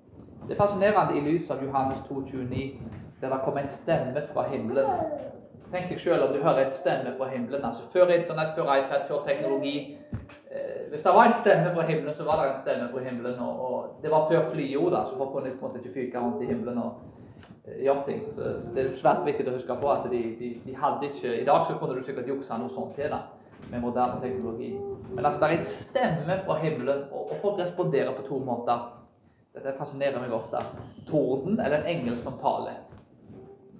Det 0.47 0.53
er 0.53 0.59
fascinerende 0.59 1.17
i 1.17 1.21
lys 1.23 1.51
av 1.51 1.63
Johannes 1.63 1.99
2,29, 2.09 2.81
der 3.21 3.29
det 3.29 3.39
kommer 3.45 3.61
en 3.61 3.67
stemme 3.67 4.23
fra 4.33 4.43
himmelen. 4.51 4.89
Tenk 5.71 5.87
deg 5.89 6.01
selv 6.03 6.27
om 6.27 6.33
du 6.33 6.41
hører 6.43 6.65
en 6.65 6.71
stemme 6.71 7.13
fra 7.17 7.27
himmelen. 7.31 7.65
altså 7.65 7.83
Før 7.93 8.11
Internett, 8.13 8.51
før 8.55 8.75
iPad, 8.75 9.07
før 9.07 9.23
teknologi. 9.27 9.97
Eh, 10.51 10.89
hvis 10.89 11.03
det 11.03 11.13
var 11.13 11.25
en 11.25 11.33
stemme 11.33 11.71
fra 11.75 11.85
himmelen, 11.87 12.15
så 12.15 12.23
var 12.23 12.41
det 12.41 12.49
en 12.51 12.61
stemme 12.61 12.89
fra 12.91 13.03
himmelen. 13.07 13.39
Og, 13.39 13.53
og 13.67 13.99
det 14.01 14.11
var 14.11 14.27
før 14.31 14.49
flyjorda, 14.49 15.05
så 15.05 15.17
folk 15.17 15.31
kunne 15.31 15.55
på 15.59 15.65
en 15.65 15.67
måte 15.67 15.79
ikke 15.79 15.93
fyke 15.93 16.19
rundt 16.19 16.43
i 16.43 16.45
himmelen 16.45 16.77
og 16.77 16.91
eh, 17.67 18.03
ting. 18.05 18.21
Så 18.35 18.41
det 18.75 18.85
er 18.85 18.97
svært 18.99 19.25
viktig 19.25 19.47
å 19.47 19.55
huske 19.55 19.77
på 19.81 19.91
at 19.91 20.09
de, 20.11 20.21
de, 20.39 20.49
de 20.65 20.75
hadde 20.75 21.07
ikke 21.09 21.37
I 21.41 21.45
dag 21.47 21.65
så 21.67 21.77
kunne 21.79 21.95
du 21.95 22.03
sikkert 22.03 22.27
juksa 22.27 22.59
noe 22.59 22.69
sånt 22.69 22.95
til 22.99 23.09
det 23.15 23.21
med 23.71 23.79
moderne 23.81 24.19
teknologi. 24.21 24.75
Men 25.15 25.25
at 25.25 25.39
det 25.39 25.47
er 25.47 25.55
en 25.57 25.71
stemme 25.87 26.37
fra 26.45 26.59
himmelen, 26.59 27.07
og, 27.11 27.31
og 27.31 27.39
folk 27.41 27.63
responderer 27.63 28.11
på 28.11 28.27
to 28.27 28.43
måter. 28.43 29.02
Dette 29.53 29.75
fascinerer 29.77 30.17
meg 30.21 30.33
ofte. 30.33 30.59
Torden 31.09 31.59
eller 31.59 31.81
en 31.81 31.89
engel 31.91 32.17
som 32.21 32.39
taler. 32.41 32.79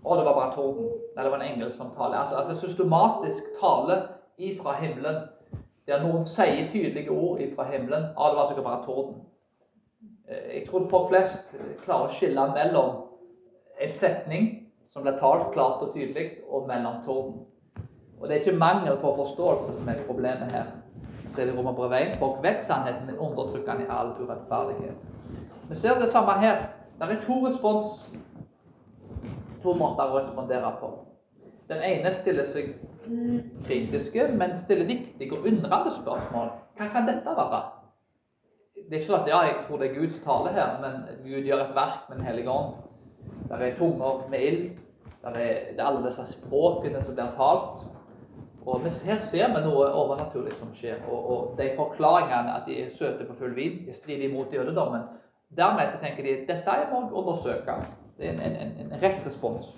Å, 0.03 0.15
det 0.17 0.25
var 0.27 0.35
bare 0.35 0.55
torden. 0.55 0.89
Nei, 1.15 1.23
det 1.23 1.31
var 1.31 1.39
en 1.39 1.47
engel 1.47 1.71
som 1.73 1.93
taler. 1.95 2.19
Altså, 2.19 2.41
altså 2.41 2.57
systematisk 2.59 3.47
tale 3.61 4.01
ifra 4.37 4.75
himmelen. 4.81 5.23
Der 5.87 6.03
noen 6.03 6.25
sier 6.27 6.67
tydelige 6.71 7.11
ord 7.11 7.41
ifra 7.43 7.65
himmelen. 7.71 8.11
Å, 8.13 8.27
det 8.29 8.39
var 8.39 8.51
sikkert 8.51 8.67
bare 8.67 8.83
torden. 8.85 9.23
Eh, 10.27 10.43
jeg 10.59 10.67
tror 10.67 10.85
folk 10.91 11.09
flest 11.09 11.55
klarer 11.85 12.11
å 12.11 12.19
skille 12.19 12.45
mellom 12.53 12.93
en 13.81 13.95
setning 13.95 14.51
som 14.93 15.07
blir 15.07 15.17
talt 15.17 15.49
klart 15.55 15.81
og 15.81 15.95
tydelig, 15.95 16.27
og 16.45 16.67
mellom 16.69 16.99
torden. 17.07 17.39
Og 18.19 18.29
det 18.29 18.35
er 18.35 18.43
ikke 18.43 18.59
mangel 18.61 18.99
på 19.01 19.15
forståelse 19.17 19.79
som 19.79 19.89
er 19.89 20.05
problemet 20.05 20.53
her. 20.53 20.69
Så 21.33 21.41
er 21.41 21.49
det 21.49 21.57
Romerbrevet 21.57 22.13
1. 22.13 22.19
Folk 22.21 22.43
vet 22.45 22.61
sannheten, 22.61 23.07
men 23.09 23.17
undertrykker 23.17 23.73
den 23.73 23.87
i 23.87 23.89
all 23.89 24.13
urettferdighet. 24.19 25.12
Vi 25.69 25.75
ser 25.75 25.99
det 25.99 26.09
samme 26.09 26.31
her. 26.39 26.65
Det 26.99 27.09
er 27.09 27.21
to 27.25 27.39
respons, 27.47 27.85
to 29.63 29.73
måter 29.73 30.11
å 30.11 30.19
respondere 30.19 30.71
på. 30.79 30.91
Den 31.69 31.81
ene 31.83 32.11
stiller 32.13 32.45
seg 32.47 32.75
kritiske, 33.67 34.27
men 34.37 34.57
stiller 34.59 34.85
viktige 34.87 35.33
og 35.33 35.47
undrende 35.47 35.95
spørsmål. 36.01 36.51
Hva 36.77 36.89
kan 36.93 37.07
dette 37.07 37.35
være? 37.37 37.61
Det 38.75 38.97
er 38.97 39.01
ikke 39.01 39.09
sånn 39.09 39.23
at 39.23 39.31
ja, 39.31 39.41
jeg 39.47 39.57
tror 39.65 39.79
det 39.79 39.89
er 39.89 39.97
Gud 39.97 40.11
som 40.11 40.23
taler 40.25 40.55
her, 40.57 40.71
men 40.83 41.23
Gud 41.23 41.47
gjør 41.47 41.63
et 41.63 41.75
verk 41.75 42.09
med 42.09 42.17
Den 42.17 42.27
hellige 42.27 42.51
ånd. 42.51 42.73
Det 43.47 43.59
er 43.59 43.77
tunger 43.77 44.23
med 44.29 44.45
ild. 44.47 44.63
Det 45.23 45.31
er, 45.31 45.59
det 45.71 45.79
er 45.79 45.87
alle 45.87 46.03
disse 46.07 46.25
språkene 46.33 47.03
som 47.03 47.15
blir 47.15 47.35
talt. 47.37 47.85
Og 48.65 48.85
Her 49.05 49.19
ser 49.19 49.51
vi 49.51 49.61
noe 49.63 49.87
overnaturlig 49.91 50.53
som 50.55 50.71
skjer. 50.75 50.99
Og, 51.07 51.31
og 51.31 51.57
de 51.59 51.69
forklaringene 51.77 52.55
at 52.57 52.67
de 52.67 52.79
er 52.83 52.91
søte 52.91 53.27
på 53.27 53.35
full 53.39 53.55
vin, 53.55 53.81
de 53.87 53.95
strider 53.95 54.27
imot 54.27 54.53
jødedommen. 54.53 55.07
Dermed 55.57 55.91
så 55.91 55.99
tenker 56.01 56.23
de 56.23 56.37
at 56.37 56.47
dette 56.49 56.77
må 56.91 57.03
vi 57.07 57.19
undersøke. 57.21 57.75
Det 58.17 58.27
er 58.27 58.33
en, 58.33 58.39
en, 58.39 58.73
en, 58.79 58.95
rett 59.01 59.25
respons. 59.25 59.69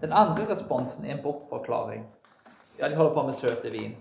Den 0.00 0.12
andre 0.12 0.46
responsen 0.50 1.04
er 1.04 1.16
en 1.16 1.22
bortforklaring. 1.22 2.06
Ja, 2.80 2.88
de 2.88 2.96
holder 2.96 3.14
på 3.14 3.22
med 3.22 3.34
søte 3.34 3.70
vin. 3.70 3.96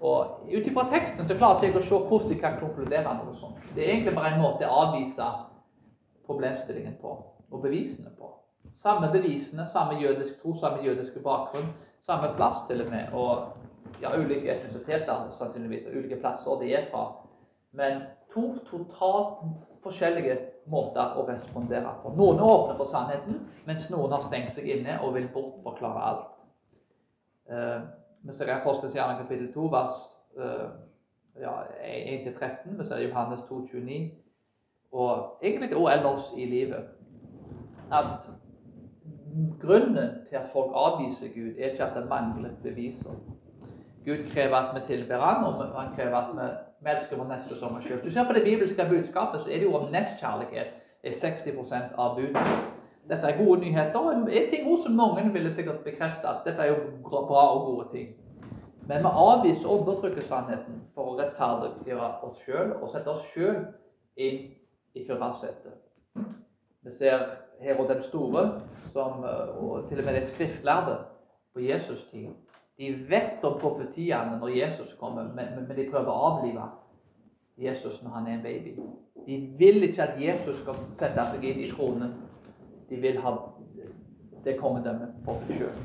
Og 0.00 0.46
Ut 0.48 0.66
ifra 0.66 0.86
teksten 0.90 1.26
så 1.26 1.36
klarer 1.36 1.66
jeg 1.66 1.74
ikke 1.74 1.82
å 1.82 1.88
se 1.88 1.98
hvordan 2.08 2.30
de 2.30 2.38
kan 2.40 2.60
konkludere 2.60 3.16
noe 3.18 3.34
sånt. 3.40 3.58
Det 3.74 3.84
er 3.84 3.96
egentlig 3.96 4.14
bare 4.16 4.32
en 4.34 4.42
måte 4.42 4.68
å 4.68 4.78
avvise 4.86 5.26
problemstillingen 6.26 6.96
på, 7.02 7.12
og 7.50 7.62
bevisene 7.62 8.14
på. 8.18 8.30
Samme 8.74 9.10
bevisene, 9.12 9.66
samme 9.66 9.98
jødisk 10.00 10.40
tro, 10.42 10.54
samme 10.58 10.82
jødiske 10.82 11.20
bakgrunn, 11.22 11.68
samme 12.00 12.32
plass 12.36 12.64
til 12.68 12.80
og 12.82 12.90
med. 12.90 13.12
Og 13.12 14.00
ja, 14.02 14.14
ulike 14.16 14.50
etnisiteter, 14.54 15.28
sannsynligvis, 15.36 15.86
ulike 15.92 16.18
plasser 16.20 16.58
de 16.62 16.72
er 16.74 16.88
fra. 16.90 17.04
Men 17.72 18.06
to 18.34 18.48
totalt 18.68 19.44
forskjellige 19.84 20.38
måter 20.72 21.18
å 21.18 21.26
respondere 21.28 21.92
på. 22.02 22.14
Noen 22.16 22.40
er 22.40 22.48
åpne 22.48 22.76
for 22.78 22.90
sannheten, 22.90 23.42
mens 23.68 23.86
noen 23.92 24.14
har 24.16 24.24
stengt 24.24 24.56
seg 24.56 24.68
inne 24.76 24.96
og 25.02 25.14
vil 25.18 25.28
bortforklare 25.34 26.08
alt. 26.08 26.32
Uh, 27.50 27.84
vi 28.24 28.32
ser 28.32 28.48
i 28.48 28.56
Apostelens 28.56 28.96
gjerning 28.96 29.20
kapittel 29.20 29.50
2, 29.52 29.66
vers 29.72 29.98
uh, 30.40 30.70
ja, 31.40 31.52
1-13. 31.84 32.78
Vi 32.78 32.88
ser 32.88 33.04
Johannes 33.04 33.44
2, 33.50 33.60
29. 33.72 34.00
Og 34.94 35.42
egentlig 35.42 35.76
også 35.76 35.92
ellers 35.92 36.32
i 36.38 36.48
livet. 36.48 36.84
At 37.92 38.30
grunnen 39.60 40.10
til 40.28 40.36
at 40.36 40.50
folk 40.52 40.72
avviser 40.74 41.34
Gud, 41.34 41.58
er 41.58 41.74
ikke 41.74 41.84
at 41.84 41.96
det 41.98 42.08
mangler 42.08 42.54
beviser. 42.62 43.18
Gud 44.04 44.24
krever 44.30 44.56
at 44.56 44.74
vi 44.74 44.86
tilber 44.86 45.20
Han, 45.20 45.44
og 45.44 45.80
han 45.80 45.94
krever 45.96 46.16
at 46.16 46.32
vi 46.36 46.48
vi 46.84 46.90
elsker 46.90 47.16
vår 47.16 47.28
neste 47.30 47.58
som 47.58 47.76
oss 47.76 47.84
selv. 47.88 48.04
Du 48.04 48.10
ser 48.10 48.26
på 48.28 48.36
det 48.36 48.44
bibelske 48.44 48.86
budskapet, 48.88 49.42
så 49.42 49.50
er 49.50 49.62
det 49.62 49.68
jo 49.68 49.76
om 49.76 49.92
nestkjærlighet 49.92 50.72
er 51.04 51.12
60% 51.20 51.94
av 51.98 52.16
budet. 52.18 52.56
Dette 53.08 53.28
er 53.28 53.44
gode 53.44 53.60
nyheter. 53.60 53.98
og 53.98 54.28
er 54.32 54.50
ting 54.50 54.68
som 54.82 54.92
mange 54.92 55.32
ville 55.32 55.52
sikkert 55.52 55.84
bekrefte 55.84 56.28
at 56.28 56.44
dette 56.44 56.62
er 56.62 56.72
jo 56.72 56.76
bra 57.02 57.46
og 57.54 57.64
gode 57.66 57.88
ting. 57.92 58.14
Men 58.88 59.00
vi 59.00 59.10
avviser 59.12 59.68
og 59.68 59.80
undertrykker 59.80 60.26
sannheten 60.28 60.82
for 60.94 61.12
å 61.12 61.16
rettferdiggjøre 61.16 62.10
oss 62.26 62.42
sjøl 62.44 62.72
og 62.80 62.90
sette 62.92 63.10
oss 63.10 63.24
sjøl 63.32 63.62
inn 64.16 64.42
i 64.94 65.04
førersetet. 65.06 65.80
Vi 66.84 66.92
ser 66.92 67.24
Herod 67.64 67.88
den 67.88 68.02
store, 68.02 68.44
som, 68.92 69.24
og 69.56 69.88
til 69.88 70.02
og 70.02 70.04
med 70.04 70.18
de 70.18 70.22
skriftlærde 70.26 70.98
på 71.54 71.64
Jesus' 71.64 72.10
tid. 72.10 72.28
De 72.78 72.90
vet 73.08 73.44
om 73.44 73.58
profetiene 73.60 74.38
når 74.40 74.56
Jesus 74.56 74.94
kommer, 74.98 75.28
men, 75.34 75.68
de 75.76 75.88
prøver 75.90 76.10
å 76.10 76.30
avlive 76.32 76.68
Jesus 77.58 78.00
når 78.02 78.16
han 78.18 78.26
er 78.26 78.38
en 78.38 78.42
baby. 78.42 78.74
De 79.26 79.36
vil 79.58 79.82
ikke 79.86 80.08
at 80.08 80.20
Jesus 80.20 80.58
skal 80.60 80.80
sette 80.98 81.26
seg 81.32 81.44
inn 81.48 81.62
i 81.62 81.70
tronen. 81.70 82.16
De 82.90 82.98
vil 83.00 83.20
ha 83.22 83.36
det 84.44 84.58
kongedømmet 84.60 85.14
for 85.24 85.38
seg 85.44 85.62
sjøl. 85.62 85.84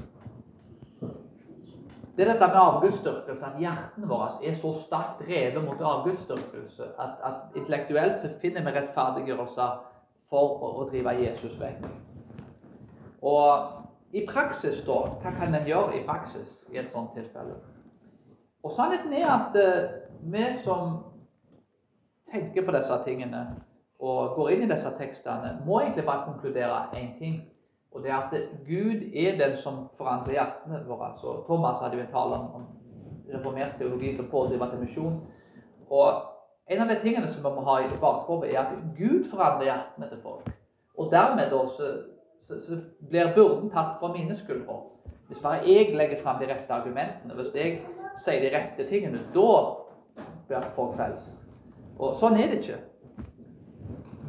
Det 2.19 2.25
er 2.25 2.33
dette 2.33 2.47
med 2.51 2.57
avgudsdyrkelse, 2.59 3.45
at 3.45 3.59
hjertene 3.61 4.07
våre 4.09 4.31
er 4.43 4.55
så 4.59 4.73
sterkt 4.75 5.21
drevet 5.21 5.63
mot 5.63 5.79
avgudsdyrkelse 5.91 6.89
at, 6.99 7.21
at 7.23 7.55
intellektuelt 7.55 8.19
så 8.19 8.33
finner 8.41 8.65
vi 8.65 8.73
rettferdiggjørelser 8.75 9.77
for 10.27 10.65
å, 10.67 10.87
drive 10.89 11.13
Jesus 11.21 11.55
vekk. 11.61 11.85
Og 13.23 13.78
i 14.11 14.25
praksis, 14.25 14.81
da, 14.87 15.01
hva 15.21 15.33
kan 15.37 15.55
en 15.55 15.67
gjøre 15.67 15.99
i 15.99 16.05
praksis 16.07 16.49
i 16.73 16.79
et 16.81 16.91
sånt 16.91 17.13
tilfelle? 17.13 17.59
Og 18.63 18.73
Sannheten 18.75 19.13
er 19.13 19.27
at 19.29 19.55
uh, 19.55 20.31
vi 20.33 20.45
som 20.63 20.97
tenker 22.31 22.65
på 22.65 22.73
disse 22.75 22.97
tingene 23.05 23.43
og 23.99 24.35
går 24.35 24.49
inn 24.55 24.65
i 24.65 24.71
disse 24.71 24.89
tekstene, 24.97 25.57
må 25.65 25.81
egentlig 25.81 26.05
bare 26.07 26.25
konkludere 26.25 26.87
én 26.95 27.15
ting. 27.19 27.39
Og 27.91 28.03
det 28.03 28.11
er 28.11 28.17
at 28.17 28.35
Gud 28.67 29.09
er 29.13 29.37
den 29.37 29.57
som 29.57 29.87
forandrer 29.97 30.37
hjertene 30.37 30.83
våre. 30.87 31.09
Så 31.21 31.41
Thomas 31.47 31.81
hadde 31.81 31.97
jo 31.97 32.03
en 32.05 32.13
tale 32.13 32.37
om, 32.39 32.67
reformert 33.33 33.75
teologi 33.77 34.13
som 34.15 34.29
pådriver 34.31 34.69
til 34.69 34.83
misjon. 34.83 35.17
Og 35.89 36.21
en 36.69 36.83
av 36.83 36.87
de 36.87 36.99
tingene 37.01 37.27
som 37.27 37.43
vi 37.43 37.51
må 37.55 37.65
ha 37.65 37.79
i 37.81 37.99
bakhodet, 38.01 38.53
er 38.53 38.61
at 38.61 38.77
Gud 38.97 39.25
forandrer 39.31 39.71
hjertene 39.71 40.09
til 40.09 40.21
folk. 40.23 40.47
Og 40.97 41.11
dermed 41.11 41.51
da, 41.51 41.89
så, 42.43 42.61
så, 42.61 42.79
blir 43.09 43.33
byrden 43.35 43.69
tatt 43.73 43.97
fra 43.99 44.11
mine 44.13 44.35
skuldre. 44.37 44.79
Hvis 45.29 45.41
bare 45.43 45.65
jeg 45.67 45.95
legger 45.97 46.21
fram 46.23 46.39
de 46.41 46.49
rette 46.49 46.73
argumentene, 46.73 47.35
hvis 47.37 47.53
jeg 47.55 47.81
sier 48.17 48.41
de 48.41 48.53
rette 48.55 48.87
tingene, 48.89 49.21
da 49.35 49.51
blir 50.47 50.71
folk 50.75 50.95
frelst. 50.97 51.35
Og 51.99 52.15
sånn 52.17 52.37
er 52.39 52.49
det 52.49 52.63
ikke. 52.63 52.79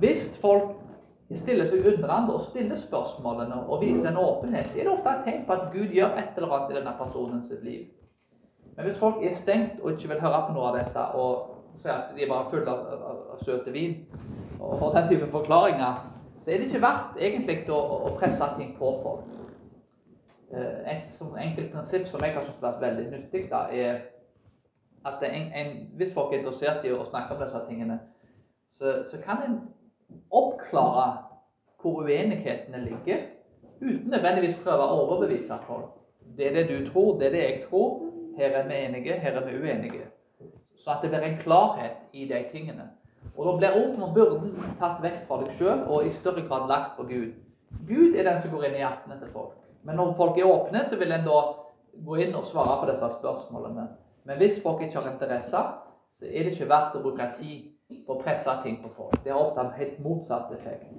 Hvis 0.01 0.29
folk 0.41 0.77
stiller 1.39 1.69
seg 1.71 1.87
undrende 1.87 2.35
og 2.35 2.49
stiller 2.49 2.79
spørsmålene 2.79 3.63
og 3.69 3.85
viser 3.85 4.11
en 4.11 4.19
åpenhet, 4.19 4.71
så 4.71 4.81
er 4.81 4.89
det 4.89 4.93
ofte 4.93 5.15
et 5.15 5.25
tegn 5.29 5.47
på 5.47 5.57
at 5.57 5.73
Gud 5.73 5.95
gjør 5.95 6.19
et 6.19 6.37
eller 6.37 6.55
annet 6.57 6.73
i 6.73 6.79
denne 6.81 6.95
personens 6.99 7.53
liv. 7.63 7.89
Men 8.77 8.87
hvis 8.87 8.99
folk 8.99 9.23
er 9.23 9.35
stengt 9.37 9.81
og 9.83 9.93
ikke 9.93 10.09
vil 10.09 10.23
høre 10.25 10.45
på 10.47 10.57
noe 10.57 10.71
av 10.71 10.79
dette, 10.81 11.05
og 11.21 11.83
sier 11.83 11.95
at 11.95 12.15
de 12.17 12.25
er 12.25 12.31
bare 12.31 12.51
fulle 12.51 12.73
av, 12.73 12.87
av, 12.97 13.21
av, 13.35 13.43
søte 13.45 13.73
vin, 13.75 13.99
og 14.59 14.79
får 14.81 14.97
den 14.97 15.09
type 15.13 15.29
forklaringer, 15.33 16.01
så 16.45 16.51
er 16.51 16.59
det 16.59 16.69
ikke 16.69 16.83
verdt 16.83 17.19
egentlig 17.21 17.57
å, 17.73 17.81
å 18.09 18.15
presse 18.19 18.47
ting 18.57 18.73
på 18.79 18.93
folk. 19.03 19.41
Eh, 20.51 20.79
et 20.95 21.11
sånn 21.15 21.37
enkelt 21.39 21.73
prinsipp 21.75 22.09
som 22.11 22.25
jeg 22.25 22.35
har 22.35 22.47
syntes 22.47 22.63
har 22.63 22.73
vært 22.73 22.87
veldig 22.87 23.09
nyttig, 23.13 23.45
da, 23.51 23.67
er 23.71 24.01
at 25.09 25.23
en, 25.25 25.51
en, 25.57 25.75
hvis 25.97 26.15
folk 26.17 26.33
er 26.33 26.43
interessert 26.43 26.85
i 26.85 26.93
å 26.93 27.05
snakke 27.09 27.37
om 27.37 27.45
disse 27.45 27.61
tingene, 27.69 27.99
så, 28.75 29.01
så 29.09 29.21
kan 29.25 29.45
en 29.47 29.59
oppklare 30.35 31.07
hvor 31.81 32.03
uenighetene 32.05 32.83
ligger, 32.85 33.27
uten 33.81 34.11
nødvendigvis 34.13 34.59
prøve 34.65 34.85
å 34.85 35.05
overbevise 35.05 35.57
folk. 35.67 35.95
Det 36.37 36.49
er 36.49 36.57
det 36.59 36.67
du 36.69 36.91
tror, 36.91 37.19
det 37.19 37.31
er 37.31 37.37
det 37.37 37.45
jeg 37.45 37.61
tror. 37.69 38.07
Her 38.37 38.57
er 38.61 38.67
vi 38.69 38.81
enige, 38.85 39.17
her 39.21 39.39
er 39.41 39.47
vi 39.47 39.57
uenige. 39.59 40.09
Så 40.77 40.93
at 40.93 41.03
det 41.03 41.11
blir 41.11 41.25
en 41.25 41.39
klarhet 41.41 41.97
i 42.13 42.27
de 42.29 42.45
tingene. 42.53 42.87
Og 43.37 43.47
Da 43.47 43.57
blir 43.57 44.03
og 44.03 44.15
byrden 44.15 44.75
tatt 44.79 45.03
vekk 45.03 45.23
fra 45.29 45.39
deg 45.43 45.57
sjøl 45.59 45.87
og 45.89 46.07
i 46.07 46.13
større 46.13 46.43
grad 46.49 46.69
lagt 46.69 46.97
på 46.97 47.07
Gud. 47.09 47.33
Gud 47.89 48.17
er 48.17 48.27
den 48.27 48.41
som 48.43 48.51
går 48.51 48.69
inn 48.69 48.75
i 48.75 48.83
hjertene 48.83 49.19
til 49.21 49.33
folk. 49.33 49.57
Men 49.83 49.97
når 49.97 50.15
folk 50.19 50.39
er 50.39 50.51
åpne, 50.51 50.85
så 50.85 50.97
vil 50.97 51.13
en 51.13 51.25
da 51.25 51.41
gå 52.05 52.17
inn 52.17 52.35
og 52.35 52.45
svare 52.45 52.81
på 52.81 52.91
disse 52.91 53.11
spørsmålene. 53.19 53.87
Men 54.25 54.37
hvis 54.37 54.61
folk 54.63 54.83
ikke 54.83 55.01
har 55.01 55.13
interesse, 55.13 55.63
så 56.19 56.25
er 56.27 56.45
det 56.45 56.53
ikke 56.53 56.69
verdt 56.69 56.97
å 56.99 57.03
bruke 57.05 57.31
tid 57.39 58.03
på 58.07 58.15
å 58.15 58.21
presse 58.23 58.57
ting 58.63 58.81
på 58.83 58.91
folk. 58.97 59.17
Det 59.25 59.33
har 59.33 59.41
ofte 59.41 59.65
en 59.65 59.75
helt 59.79 59.99
motsatt 60.05 60.53
effekt. 60.53 60.91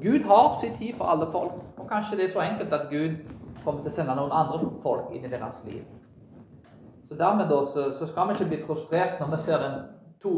Gud 0.00 0.24
har 0.24 0.60
sin 0.60 0.76
tid 0.78 0.96
for 0.96 1.10
alle 1.10 1.26
folk, 1.32 1.52
og 1.76 1.88
kanskje 1.90 2.16
det 2.16 2.28
er 2.28 2.32
så 2.32 2.44
enkelt 2.44 2.72
at 2.72 2.88
Gud 2.90 3.18
kommer 3.64 3.82
til 3.82 3.90
å 3.90 3.94
sende 3.94 4.16
noen 4.16 4.32
andre 4.32 4.70
folk 4.82 5.10
inn 5.14 5.26
i 5.26 5.32
deres 5.32 5.58
liv. 5.66 5.82
Så 7.08 7.18
Dermed 7.18 7.50
da, 7.50 7.64
så 7.98 8.06
skal 8.06 8.28
vi 8.28 8.36
ikke 8.36 8.50
bli 8.52 8.60
frustrert 8.66 9.18
når 9.20 9.32
vi 9.34 9.42
ser 9.42 9.64
en 9.66 9.80
to 10.22 10.34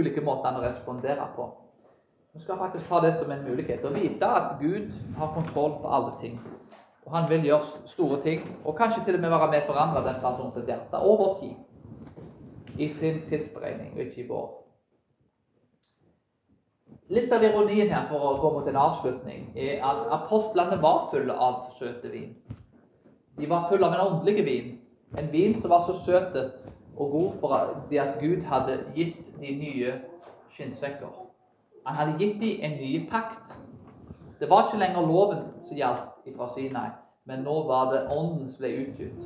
ulike 0.00 0.24
måtene 0.24 0.60
å 0.60 0.64
respondere 0.64 1.26
på. 1.36 1.48
Vi 2.32 2.40
skal 2.40 2.58
faktisk 2.58 2.88
ta 2.88 3.00
det 3.00 3.16
som 3.18 3.30
en 3.30 3.44
mulighet 3.44 3.84
og 3.84 3.96
vite 3.98 4.26
at 4.26 4.58
Gud 4.60 4.92
har 5.18 5.32
kontroll 5.34 5.80
på 5.82 5.88
alle 5.88 6.12
ting. 6.20 6.38
Og 7.06 7.16
han 7.16 7.26
vil 7.30 7.48
gjøre 7.48 7.88
store 7.90 8.20
ting, 8.22 8.44
og 8.64 8.76
kanskje 8.78 9.04
til 9.04 9.16
og 9.18 9.24
med 9.24 9.32
være 9.34 9.50
med 9.50 9.64
å 9.64 9.72
forandre 9.72 10.04
den 10.06 10.20
personens 10.22 10.68
hjerte 10.68 11.02
over 11.02 11.34
tid. 11.40 11.56
I 12.78 12.88
sin 12.88 13.22
tidsberegning, 13.28 13.92
og 13.96 14.04
ikke 14.04 14.22
i 14.22 14.28
vår. 14.28 14.48
Litt 17.10 17.32
av 17.34 17.42
ironien 17.42 17.90
her 17.90 18.06
for 18.06 18.22
å 18.22 18.36
gå 18.38 18.50
mot 18.54 18.68
en 18.70 18.78
avslutning 18.78 19.48
er 19.58 19.80
at 19.82 20.04
apostlene 20.14 20.78
var 20.78 21.08
fulle 21.10 21.34
av 21.34 21.72
søte 21.74 22.12
vin. 22.12 22.36
De 23.40 23.48
var 23.50 23.66
fulle 23.66 23.88
av 23.88 23.96
en 23.96 24.04
åndelig 24.04 24.44
vin. 24.46 24.68
En 25.18 25.32
vin 25.32 25.56
som 25.58 25.72
var 25.74 25.88
så 25.88 25.96
søt 25.98 26.38
og 26.96 27.10
god 27.10 27.32
for 27.40 27.54
at 27.54 28.18
Gud 28.20 28.42
hadde 28.44 28.78
gitt 28.94 29.40
de 29.40 29.54
nye 29.56 29.92
skinnsekker. 30.54 31.12
Han 31.86 31.96
hadde 31.96 32.18
gitt 32.18 32.40
dem 32.40 32.64
en 32.66 32.76
ny 32.80 33.10
pakt. 33.10 33.54
Det 34.40 34.50
var 34.50 34.68
ikke 34.68 34.80
lenger 34.80 35.06
loven 35.06 35.42
som 35.60 35.76
gjaldt 35.76 36.36
fra 36.36 36.48
Sinai, 36.54 36.90
men 37.24 37.42
nå 37.44 37.62
var 37.68 37.92
det 37.92 38.06
ånden 38.12 38.50
som 38.50 38.62
ble 38.62 38.74
utgitt. 38.84 39.24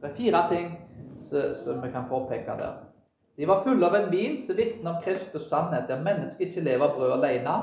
Det 0.00 0.10
er 0.10 0.16
fire 0.16 0.42
ting 0.50 0.72
som 1.20 1.82
vi 1.82 1.90
kan 1.92 2.08
påpeke 2.08 2.58
der. 2.58 2.82
De 3.36 3.48
var 3.48 3.64
fulle 3.64 3.86
av 3.86 3.96
en 3.98 4.10
vin 4.12 4.36
som 4.42 4.56
vitner 4.56 4.92
om 4.92 5.02
Kristus 5.02 5.48
sannhet, 5.48 5.88
der 5.88 6.02
mennesket 6.02 6.48
ikke 6.48 6.62
lever 6.68 6.86
av 6.86 6.98
brød 6.98 7.14
alene, 7.16 7.54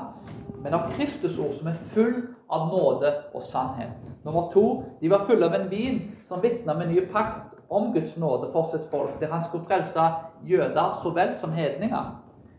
men 0.62 0.74
av 0.76 0.90
Kristus 0.92 1.38
ord 1.40 1.54
som 1.58 1.70
er 1.70 1.78
full 1.94 2.18
av 2.52 2.66
nåde 2.68 3.12
og 3.32 3.42
sannhet. 3.46 4.10
Nummer 4.24 4.50
to, 4.52 4.66
de 5.00 5.10
var 5.10 5.24
fulle 5.24 5.48
av 5.48 5.56
en 5.56 5.70
vin 5.70 6.02
som 6.28 6.42
vitner 6.42 6.74
om 6.74 6.82
en 6.84 6.92
ny 6.92 7.06
pakt 7.12 7.56
om 7.72 7.92
Guds 7.94 8.16
nåde 8.16 8.50
for 8.52 8.68
sitt 8.72 8.84
folk, 8.90 9.14
der 9.20 9.32
han 9.32 9.44
skulle 9.44 9.64
frelse 9.64 10.08
jøder 10.48 10.98
så 11.02 11.12
vel 11.14 11.34
som 11.40 11.52
hedninger. 11.52 12.10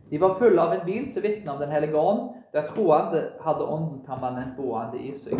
De 0.09 0.21
var 0.21 0.37
fulle 0.39 0.61
av 0.61 0.73
en 0.73 0.85
vin 0.85 1.11
som 1.11 1.23
vitner 1.23 1.53
om 1.53 1.59
Den 1.59 1.71
hellige 1.71 1.97
ånd, 1.97 2.29
der 2.53 2.67
troende 2.73 3.23
hadde 3.41 3.65
ånden 3.65 4.01
permanent 4.05 4.57
boende 4.57 4.99
i 5.01 5.13
seg. 5.17 5.39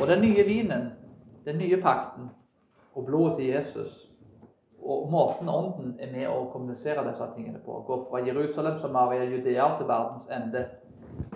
Og 0.00 0.06
den 0.06 0.20
nye 0.22 0.44
vinen, 0.46 0.92
den 1.44 1.58
nye 1.58 1.80
pakten 1.82 2.30
og 2.94 3.06
blodet 3.06 3.36
til 3.36 3.46
Jesus 3.46 4.08
og 4.88 5.10
måten 5.10 5.48
Ånden 5.48 5.96
er 6.00 6.12
med 6.12 6.28
å 6.30 6.46
kommunisere 6.52 7.04
disse 7.10 7.26
tingene 7.36 7.60
på. 7.64 7.82
går 7.86 8.04
fra 8.10 8.22
Jerusalem, 8.24 8.78
Samaria, 8.80 9.24
Judea 9.28 9.66
til 9.78 9.88
verdens 9.88 10.28
ende. 10.32 10.64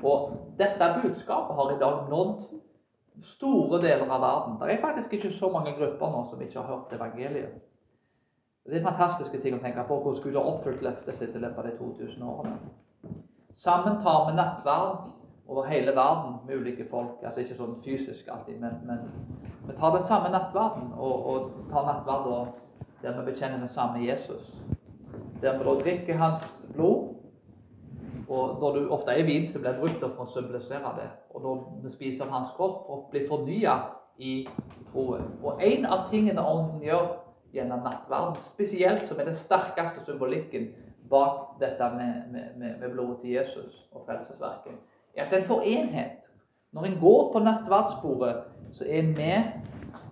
Og 0.03 0.31
dette 0.59 0.89
budskapet 1.03 1.57
har 1.59 1.73
i 1.73 1.81
dag 1.81 2.07
nådd 2.11 2.47
store 3.23 3.81
deler 3.83 4.09
av 4.09 4.21
verden. 4.21 4.57
Det 4.61 4.73
er 4.73 4.81
faktisk 4.81 5.13
ikke 5.13 5.33
så 5.33 5.51
mange 5.53 5.75
grupper 5.77 6.11
nå 6.11 6.25
som 6.31 6.41
ikke 6.41 6.61
har 6.61 6.69
hørt 6.71 6.95
evangeliet. 6.97 7.61
Det 8.67 8.79
er 8.79 8.85
fantastiske 8.87 9.41
ting 9.43 9.57
å 9.57 9.63
tenke 9.63 9.83
på 9.89 9.99
hvordan 9.99 10.23
Gud 10.23 10.39
har 10.39 10.47
oppfylt 10.47 10.85
løftet 10.87 11.19
sitt 11.19 11.35
i 11.35 11.43
løpet 11.43 11.59
av 11.59 11.67
de 11.67 11.77
2000 11.79 12.23
årene. 12.23 12.57
Sammen 13.59 13.99
tar 14.03 14.29
vi 14.29 14.37
nattverd 14.37 15.11
over 15.49 15.67
hele 15.69 15.97
verden 15.97 16.39
med 16.47 16.57
ulike 16.57 16.87
folk. 16.91 17.19
Altså 17.25 17.43
ikke 17.43 17.59
sånn 17.59 17.81
fysisk 17.85 18.29
alltid, 18.33 18.61
men, 18.63 18.79
men 18.87 19.03
vi 19.67 19.75
tar 19.77 19.97
den 19.97 20.07
samme 20.07 20.31
nattverden 20.33 20.93
og, 20.97 21.27
og 21.27 21.51
tar 21.73 21.89
nattverd 21.91 22.31
der 23.03 23.19
vi 23.19 23.27
bekjenner 23.33 23.59
den 23.59 23.69
samme 23.69 24.05
Jesus. 24.05 24.55
Der 25.43 25.59
vi 25.59 25.67
da 25.67 25.75
drikker 25.83 26.19
hans 26.19 26.47
blod. 26.75 27.12
Og 28.33 28.61
når 28.61 28.77
du 28.77 28.93
ofte 28.95 29.13
er 29.13 29.27
vin, 29.29 29.47
så 29.49 29.61
blir 29.61 29.77
brukt 29.77 30.01
for 30.01 30.25
å 30.25 30.33
symbolisere 30.33 30.93
det. 30.97 31.09
Og 31.35 31.43
når 31.45 31.59
vi 31.83 31.91
spiser 31.93 32.31
hans 32.33 32.53
kropp, 32.57 32.87
og 32.89 33.11
blir 33.11 33.27
bli 33.27 33.29
fornya 33.29 33.75
i 34.19 34.37
troen. 34.93 35.27
Og 35.43 35.61
en 35.61 35.85
av 35.85 36.07
tingene 36.13 36.45
Ånden 36.47 36.81
gjør 36.87 37.11
gjennom 37.53 37.85
nattverden, 37.85 38.39
spesielt 38.47 39.09
som 39.09 39.21
er 39.21 39.29
den 39.29 39.37
sterkeste 39.37 40.05
symbolikken 40.07 40.71
bak 41.13 41.59
dette 41.61 41.91
med, 41.93 42.33
med, 42.33 42.79
med 42.81 42.93
blodet 42.95 43.19
til 43.21 43.35
Jesus 43.37 43.83
og 43.93 44.07
frelsesverket, 44.07 44.79
er 45.17 45.27
at 45.27 45.35
en 45.37 45.45
får 45.45 45.67
enhet. 45.69 46.23
Når 46.73 46.89
en 46.89 47.01
går 47.01 47.33
på 47.33 47.43
nattverdsbordet, 47.45 48.37
så 48.73 48.87
er 48.89 49.03
en 49.03 49.13
med 49.17 49.43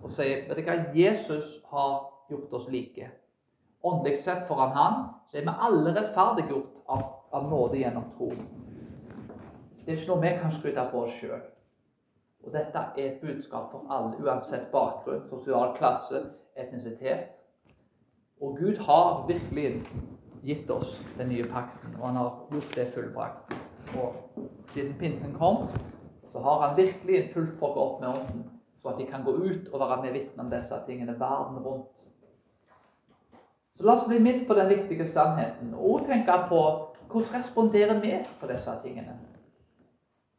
og 0.03 0.13
sier 0.13 0.45
vet 0.49 0.61
du 0.61 0.67
hva, 0.67 0.77
Jesus 0.97 1.57
har 1.73 1.95
gjort 2.29 2.53
oss 2.59 2.69
like. 2.69 3.09
Åndelig 3.85 4.21
sett 4.25 4.45
foran 4.49 4.77
Han 4.77 5.01
så 5.31 5.41
er 5.41 5.47
vi 5.47 5.57
alle 5.67 5.95
rettferdiggjort 5.97 6.85
av, 6.91 7.03
av 7.31 7.51
nåde 7.51 7.79
gjennom 7.79 8.05
tro. 8.17 8.31
Det 9.85 9.93
er 9.93 9.99
ikke 9.99 10.11
noe 10.13 10.23
vi 10.23 10.35
kan 10.39 10.53
skryte 10.55 10.85
på 10.93 11.05
oss 11.07 11.17
sjøl. 11.21 11.41
Og 12.45 12.53
dette 12.55 12.83
er 12.97 13.07
et 13.07 13.21
budskap 13.21 13.71
for 13.73 13.87
alle, 13.93 14.17
uansett 14.23 14.71
bakgrunn, 14.73 15.27
sosial 15.29 15.75
klasse, 15.77 16.23
etnisitet. 16.57 17.43
Og 18.41 18.57
Gud 18.57 18.81
har 18.87 19.27
virkelig 19.29 19.83
gitt 20.45 20.71
oss 20.73 20.95
den 21.19 21.29
nye 21.29 21.45
pakten, 21.45 21.97
og 22.01 22.07
han 22.07 22.17
har 22.17 22.31
gjort 22.53 22.77
det 22.77 22.87
fullbrakt. 22.95 23.57
Og 24.01 24.15
siden 24.73 24.95
pinsen 24.99 25.35
kom, 25.37 25.67
så 26.33 26.41
har 26.41 26.61
han 26.67 26.77
virkelig 26.77 27.31
fulgt 27.35 27.59
folk 27.59 27.77
opp 27.77 28.01
med 28.01 28.09
ånden, 28.09 28.45
så 28.83 28.89
at 28.89 28.99
de 28.99 29.07
kan 29.07 29.25
gå 29.25 29.35
ut 29.37 29.69
og 29.73 29.81
være 29.81 30.03
med 30.03 30.13
vitne 30.13 30.45
om 30.45 30.51
disse 30.51 30.79
tingene 30.87 31.19
verden 31.21 31.59
rundt. 31.65 32.07
Så 33.77 33.85
la 33.85 33.97
oss 33.97 34.09
bli 34.09 34.19
midt 34.21 34.47
på 34.49 34.55
den 34.55 34.69
viktige 34.69 35.09
sannheten, 35.09 35.75
og 35.75 36.07
tenke 36.09 36.39
på 36.49 36.63
hvordan 37.13 37.43
responderer 37.43 38.01
vi 38.01 38.15
på 38.41 38.47
disse 38.47 38.77
tingene. 38.83 39.19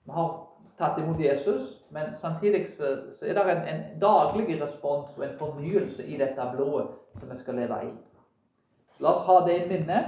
Vi 0.05 0.11
har 0.11 0.31
tatt 0.77 0.97
imot 0.99 1.19
Jesus, 1.19 1.83
men 1.89 2.15
samtidig 2.15 2.67
så, 2.67 2.95
så 3.19 3.25
er 3.25 3.37
det 3.37 3.51
en, 3.51 3.67
en, 3.67 3.83
daglig 4.01 4.61
respons 4.61 5.17
og 5.17 5.25
en 5.25 5.37
fornyelse 5.39 6.05
i 6.05 6.17
dette 6.17 6.47
blodet 6.55 6.87
som 7.19 7.29
vi 7.29 7.37
skal 7.37 7.59
leve 7.61 7.83
i. 7.85 7.91
La 9.01 9.15
oss 9.15 9.25
ha 9.27 9.37
det 9.45 9.57
i 9.59 9.69
minne 9.69 10.01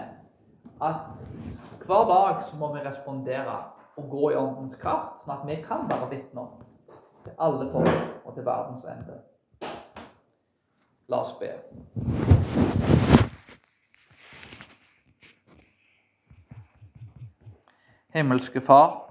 at 0.81 1.23
hver 1.85 2.05
dag 2.09 2.43
så 2.47 2.57
må 2.57 2.73
vi 2.73 2.83
respondere 2.85 3.57
og 3.97 4.09
gå 4.09 4.31
i 4.31 4.37
åndens 4.39 4.75
kraft, 4.81 5.21
sånn 5.23 5.35
at 5.37 5.47
vi 5.47 5.59
kan 5.65 5.85
være 5.89 6.09
vitner 6.15 6.53
til 7.23 7.33
alle 7.37 7.69
folk 7.73 8.25
og 8.25 8.33
til 8.33 8.47
verdens 8.47 8.87
ende. 8.89 9.19
La 11.11 11.21
oss 11.21 11.35
be. 11.39 12.32
Himmelske 18.13 18.61
Far. 18.61 19.01